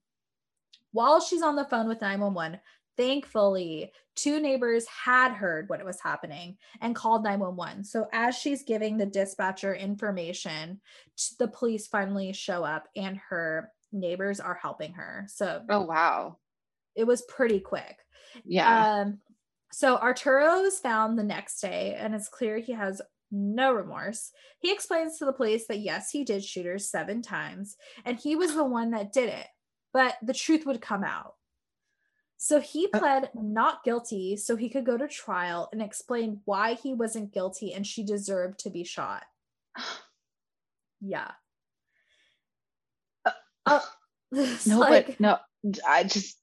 [0.92, 2.60] While she's on the phone with 911,
[2.96, 7.84] thankfully, two neighbors had heard what was happening and called 911.
[7.84, 10.80] So as she's giving the dispatcher information,
[11.38, 15.26] the police finally show up and her neighbors are helping her.
[15.28, 16.38] So Oh wow.
[16.94, 17.96] it was pretty quick.
[18.44, 19.00] Yeah.
[19.00, 19.18] Um,
[19.72, 24.30] so Arturo is found the next day, and it's clear he has no remorse.
[24.60, 28.34] He explains to the police that yes, he did shoot her seven times, and he
[28.36, 29.46] was the one that did it,
[29.92, 31.34] but the truth would come out.
[32.38, 36.74] So he Uh- pled not guilty so he could go to trial and explain why
[36.74, 39.24] he wasn't guilty and she deserved to be shot.
[41.00, 41.30] Yeah.
[43.70, 43.80] Uh,
[44.66, 45.38] no, like- but no,
[45.86, 46.36] I just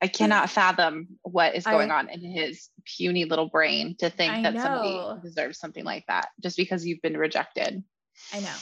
[0.00, 4.32] I cannot fathom what is going I- on in his puny little brain to think
[4.32, 4.62] I that know.
[4.62, 7.82] somebody deserves something like that just because you've been rejected.
[8.32, 8.54] I know.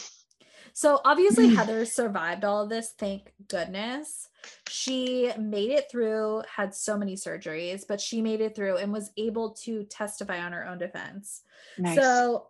[0.73, 4.29] So obviously Heather survived all of this, thank goodness.
[4.69, 9.11] She made it through, had so many surgeries, but she made it through and was
[9.17, 11.43] able to testify on her own defense.
[11.79, 11.99] Nice.
[11.99, 12.49] So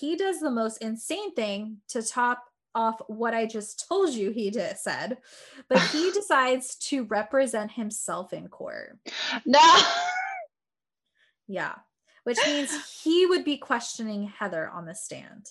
[0.00, 2.44] he does the most insane thing to top
[2.74, 5.18] off what I just told you he did, said,
[5.68, 8.98] but he decides to represent himself in court.
[9.46, 9.60] no.
[11.48, 11.74] Yeah,
[12.24, 12.70] which means
[13.02, 15.46] he would be questioning Heather on the stand,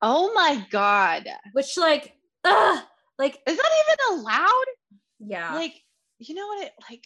[0.00, 1.26] Oh my god.
[1.52, 2.82] which, like, ugh,
[3.18, 3.70] like, Is that
[4.08, 4.64] even allowed?
[5.18, 5.54] yeah.
[5.54, 5.74] Like,
[6.18, 7.04] you know what it like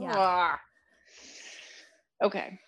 [0.00, 0.52] Yeah.
[0.52, 0.58] Ugh.
[2.22, 2.60] Okay.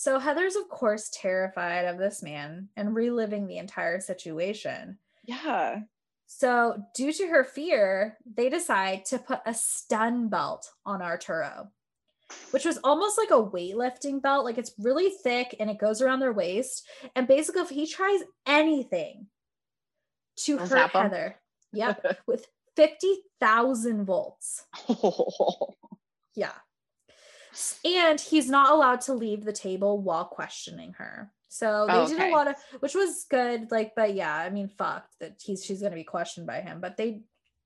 [0.00, 4.96] So Heather's, of course, terrified of this man and reliving the entire situation.
[5.26, 5.80] Yeah.
[6.26, 11.68] So, due to her fear, they decide to put a stun belt on Arturo,
[12.50, 14.46] which was almost like a weightlifting belt.
[14.46, 16.88] Like it's really thick and it goes around their waist.
[17.14, 19.26] And basically, if he tries anything
[20.44, 20.92] to They'll hurt.
[20.92, 21.36] Heather,
[21.74, 24.64] yep, with 50,000 volts.
[26.36, 26.52] Yeah.
[27.84, 31.32] And he's not allowed to leave the table while questioning her.
[31.48, 33.70] So they Oh, did a lot of which was good.
[33.72, 36.96] Like, but yeah, I mean, fuck that he's she's gonna be questioned by him, but
[36.96, 37.22] they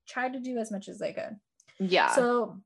[0.07, 1.39] tried to do as much as they could.
[1.79, 2.13] yeah.
[2.15, 2.61] So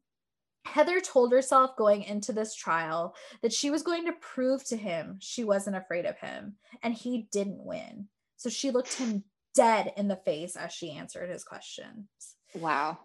[0.66, 5.18] Heather told herself going into this trial that she was going to prove to him
[5.20, 8.08] she wasn't afraid of him, and he didn't win.
[8.38, 9.24] So she looked him
[9.56, 12.08] dead in the face as she answered his questions.
[12.56, 12.98] wow.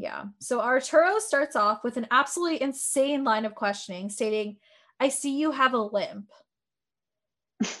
[0.00, 0.24] Yeah.
[0.38, 4.56] So Arturo starts off with an absolutely insane line of questioning stating,
[5.00, 6.30] I see you have a limp.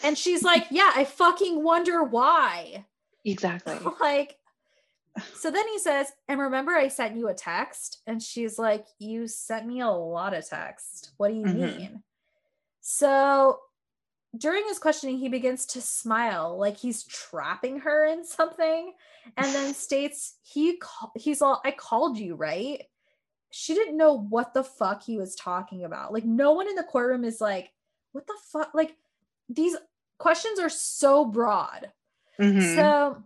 [0.02, 2.84] And she's like, Yeah, I fucking wonder why.
[3.24, 3.78] Exactly.
[4.00, 4.36] like,
[5.34, 8.02] so then he says, And remember, I sent you a text?
[8.06, 11.12] And she's like, You sent me a lot of text.
[11.16, 11.76] What do you Mhm.
[11.78, 12.02] mean?
[12.80, 13.60] So
[14.36, 18.92] during his questioning, he begins to smile like he's trapping her in something
[19.36, 22.82] and then states, He call- he's all, I called you, right?
[23.50, 26.12] She didn't know what the fuck he was talking about.
[26.12, 27.72] Like, no one in the courtroom is like,
[28.12, 28.72] What the fuck?
[28.74, 28.96] Like,
[29.48, 29.76] these
[30.18, 31.90] questions are so broad.
[32.38, 32.74] Mhm.
[32.74, 33.22] So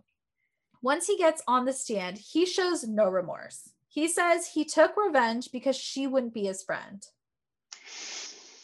[0.81, 3.69] once he gets on the stand, he shows no remorse.
[3.87, 7.05] He says he took revenge because she wouldn't be his friend.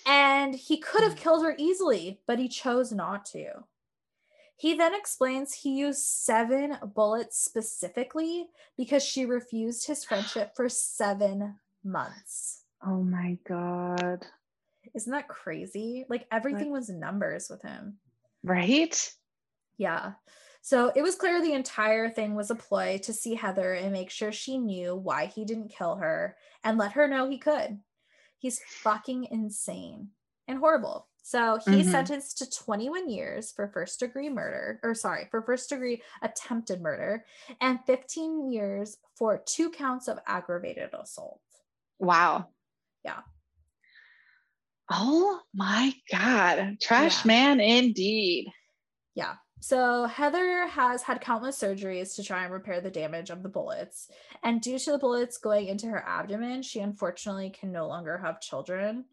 [0.06, 1.20] And he could have hmm.
[1.20, 3.66] killed her easily, but he chose not to.
[4.60, 8.48] He then explains he used seven bullets specifically
[8.78, 12.66] because she refused his friendship for seven months.
[12.86, 14.26] oh my god.
[14.94, 16.06] Isn't that crazy?
[16.10, 18.00] Like everything was numbers with him.
[18.44, 19.14] Right?
[19.78, 20.14] Yeah.
[20.62, 24.10] So it was clear the entire thing was a ploy to see Heather and make
[24.10, 27.80] sure she knew why he didn't kill her and let her know he could.
[28.40, 30.10] He's fucking insane
[30.48, 31.08] and horrible.
[31.22, 31.92] So he's Mhm.
[31.92, 37.26] sentenced to 21 years for first degree murder, or sorry, for first degree attempted murder,
[37.62, 41.42] and 15 years for two counts of aggravated assault.
[42.00, 42.52] Wow.
[43.04, 43.22] Yeah.
[44.90, 46.78] Oh my god.
[46.82, 47.28] Trash Yeah.
[47.28, 48.52] man indeed.
[49.14, 49.36] Yeah.
[49.60, 54.10] So Heather has had countless surgeries to try and repair the damage of the bullets.
[54.44, 58.40] And due to the bullets going into her abdomen, she unfortunately can no longer have
[58.42, 59.06] children.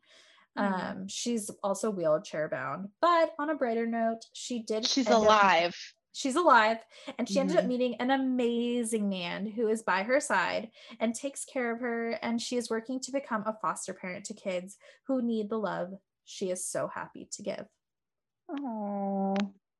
[0.56, 0.90] Mm.
[0.90, 2.88] Um, she's also wheelchair bound.
[3.00, 4.86] But on a brighter note, she did.
[4.86, 5.76] She's end up- alive.
[6.12, 6.78] she's alive.
[7.18, 7.68] And she ended up Mhm.
[7.68, 12.12] meeting an amazing man who is by her side and takes care of her.
[12.22, 14.78] And she is working to become a foster parent to kids
[15.08, 15.92] who need the love
[16.24, 17.66] she is so happy to give.
[18.48, 19.36] Oh.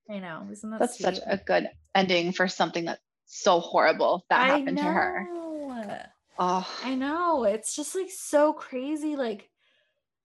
[0.08, 0.46] I know.
[0.50, 1.16] Isn't that That's sweet?
[1.16, 5.26] such a good ending for something that's so horrible that I happened to her.
[5.32, 5.98] know.
[6.38, 6.80] Oh.
[6.84, 7.44] I know.
[7.44, 9.16] It's just like so crazy.
[9.16, 9.48] Like,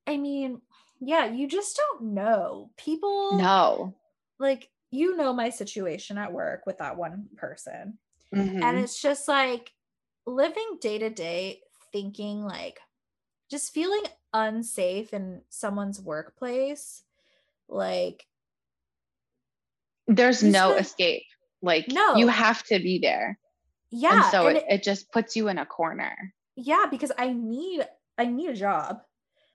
[0.05, 0.61] I mean,
[0.99, 2.69] yeah, you just don't know.
[2.77, 3.95] People, No.
[4.39, 7.97] like, you know, my situation at work with that one person.
[8.33, 8.61] Mhm.
[8.61, 9.73] And it's just like
[10.25, 11.61] living day to day,
[11.91, 12.79] thinking like
[13.49, 14.03] just feeling
[14.33, 17.03] unsafe in someone's workplace.
[17.67, 18.27] Like,
[20.15, 21.23] There's no escape.
[21.61, 22.15] Like No.
[22.17, 23.39] you have to be there.
[23.91, 24.13] yeah.
[24.13, 26.33] and so and it, it just puts you in a corner.
[26.55, 27.87] yeah, because I need,
[28.17, 29.01] I need a job.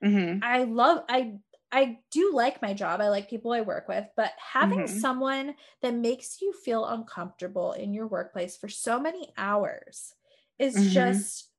[0.03, 0.41] Mhm.
[0.41, 1.39] I love I
[1.71, 3.01] I do like my job.
[3.01, 4.87] I like people I work with, but having Mhm.
[4.87, 10.15] someone that makes you feel uncomfortable in your workplace for so many hours
[10.59, 10.93] is Mhm.
[10.93, 11.51] just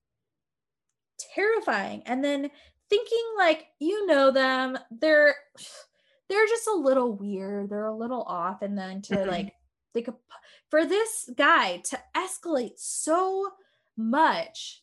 [1.34, 2.02] terrifying.
[2.06, 2.50] And then
[2.90, 5.34] thinking like you know them, they're
[6.28, 9.26] they're just a little weird, they're a little off and then to Mhm.
[9.26, 9.54] like
[9.94, 10.14] they could
[10.70, 13.52] for this guy to escalate so
[13.96, 14.82] much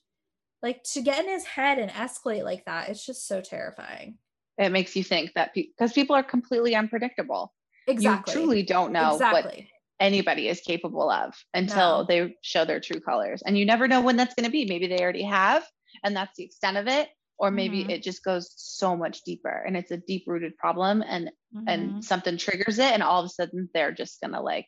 [0.61, 4.17] Like to get in his head and escalate like that, it's just so terrifying.
[4.57, 7.53] It makes you think that because people are completely unpredictable.
[7.87, 8.33] Exactly.
[8.33, 9.55] You truly don't know what
[9.99, 12.03] anybody is capable of until No.
[12.05, 13.43] they show their true colors.
[13.45, 14.65] And you never know when that's going to be.
[14.65, 15.63] Maybe they already have,
[16.03, 17.09] and that's the extent of it.
[17.37, 17.89] Or maybe Mhm.
[17.89, 21.63] it just goes so much deeper and it's a deep rooted problem and Mhm.
[21.67, 24.67] and something triggers it and all of a sudden they're just gonna like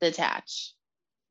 [0.00, 0.74] detach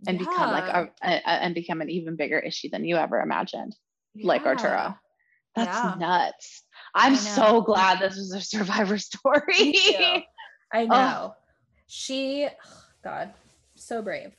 [0.07, 3.19] and become like a, a, a- and become an even bigger issue than you ever
[3.21, 3.75] imagined
[4.15, 4.95] like Arturo.
[5.55, 5.95] That's Yeah.
[5.99, 6.63] nuts.
[6.95, 9.75] I'm so glad this was a survivor story.
[10.73, 10.85] I Oh.
[10.87, 11.35] know.
[11.87, 12.47] She,
[13.03, 13.33] God,
[13.75, 14.35] so brave.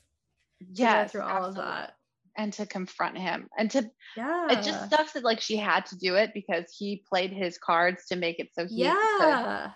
[0.73, 1.95] yeah through all of that.
[2.37, 3.49] And to confront him.
[3.59, 4.51] And to Yeah.
[4.51, 8.07] it just sucks that like she had to do it because he played his cards
[8.07, 9.70] to make it so he could yeah.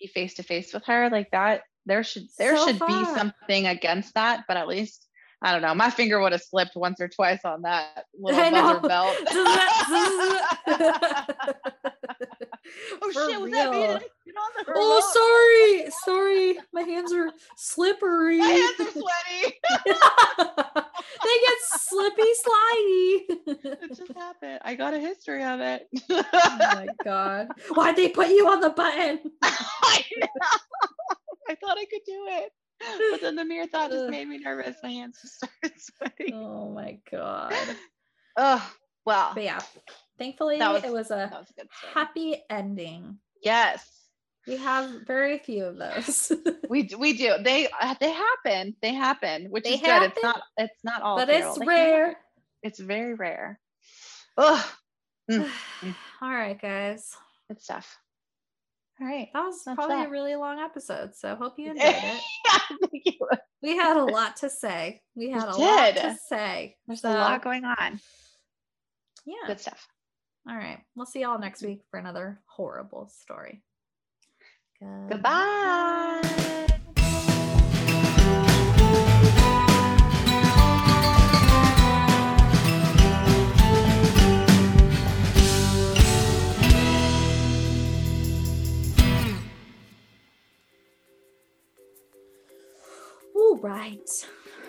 [0.00, 1.08] be face to face with her.
[1.10, 5.06] Like that there should there So should be something against that but at least
[5.42, 9.16] i don't know my finger would have slipped once or twice on that little belt
[13.02, 13.78] oh For shit was that me.
[13.80, 15.84] Did I get the Oh, remote?
[15.84, 15.90] sorry.
[16.04, 16.58] Sorry.
[16.72, 18.38] My hands are slippery.
[18.38, 19.54] my hands are sweaty
[21.22, 23.20] they get slippy slidey.
[23.82, 26.24] it just happened i got a history of it oh
[26.58, 27.48] my god.
[27.74, 29.18] Why'd they put you on the button?
[29.42, 30.04] i
[31.48, 32.52] i thought i could do it
[33.10, 36.70] but then the mere thought just made me nervous my hands just started sweating Oh
[36.70, 37.54] my god.
[38.36, 38.72] oh
[39.04, 39.60] well But yeah,
[40.20, 41.64] thankfully That was- it was a that was a
[41.98, 43.18] happy ending.
[43.42, 43.82] yes
[44.46, 46.30] We have very few of those.
[46.70, 47.34] We we do.
[47.42, 48.76] They uh, they happen.
[48.80, 50.02] They happen, which They is good.
[50.04, 51.16] It's not it's not all.
[51.16, 52.06] but it's They rare.
[52.14, 52.22] happen.
[52.62, 53.58] It's very rare.
[54.38, 54.64] Ugh,
[55.30, 55.48] Mm,
[56.22, 57.10] All right, guys.
[57.48, 57.98] good stuff.
[59.00, 59.28] All right.
[59.34, 61.14] That was That's probably a really long episode.
[61.16, 62.20] So hope you enjoyed it.
[62.46, 62.58] yeah,
[62.90, 63.18] thank you.
[63.62, 65.02] We had a lot to say.
[65.14, 66.76] We had a We lot to say.
[66.86, 68.00] There's So, a lot going on.
[69.26, 69.46] Yeah.
[69.46, 69.86] Good stuff.
[70.50, 70.80] All right.
[70.96, 73.62] We'll see y'all next week for another horrible story.
[75.08, 76.22] Goodbye.
[93.36, 94.10] All right.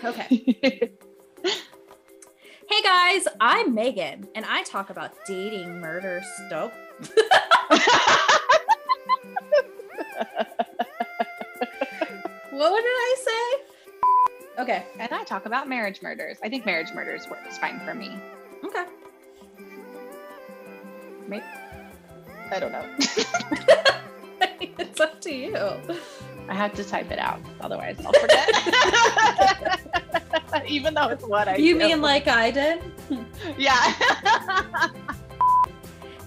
[0.03, 0.97] Okay.
[2.71, 6.71] Hey guys, I'm Megan, and I talk about dating, murder, stuff.
[12.49, 14.61] What did I say?
[14.61, 14.85] Okay.
[14.97, 16.37] and I talk about marriage murders.
[16.41, 18.17] I think marriage murders works fine for me.
[18.63, 18.85] Okay.
[21.27, 21.43] Maybe.
[22.51, 22.85] I don't know.
[24.79, 25.57] it's up to you.
[26.47, 28.49] I have to type it out, otherwise I'll forget.
[30.67, 31.79] Even though it's what I You do.
[31.79, 32.81] mean like I did?
[33.57, 33.93] yeah.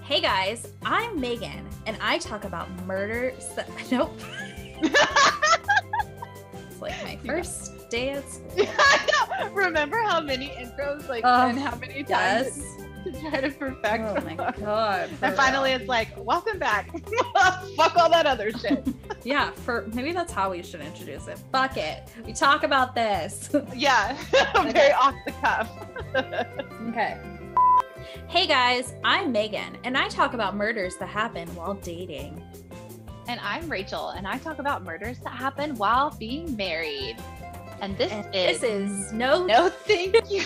[0.04, 3.32] Hey guys, I'm Megan, and I talk about murder.
[3.38, 4.12] St- nope.
[4.82, 8.66] It's like my first day at school.
[9.54, 12.60] Remember how many intros, like, Oh, and um, how many times Yes.
[13.04, 14.04] To try to perfect?
[14.04, 15.10] Oh my god.
[15.22, 16.90] and finally, it's like, welcome back.
[17.76, 18.86] Fuck all that other shit.
[19.24, 19.50] yeah.
[19.50, 21.38] For maybe that's how we should introduce it.
[21.52, 22.08] Fuck it.
[22.26, 23.50] We talk about this.
[23.74, 24.16] yeah,
[24.62, 25.70] very off the cuff.
[26.88, 27.20] okay.
[28.28, 32.42] Hey guys, I'm Megan, and I talk about murders that happen while dating.
[33.28, 37.16] And I'm Rachel, and I talk about murders that happen while being married.
[37.80, 40.42] And this And is this is no no thank you.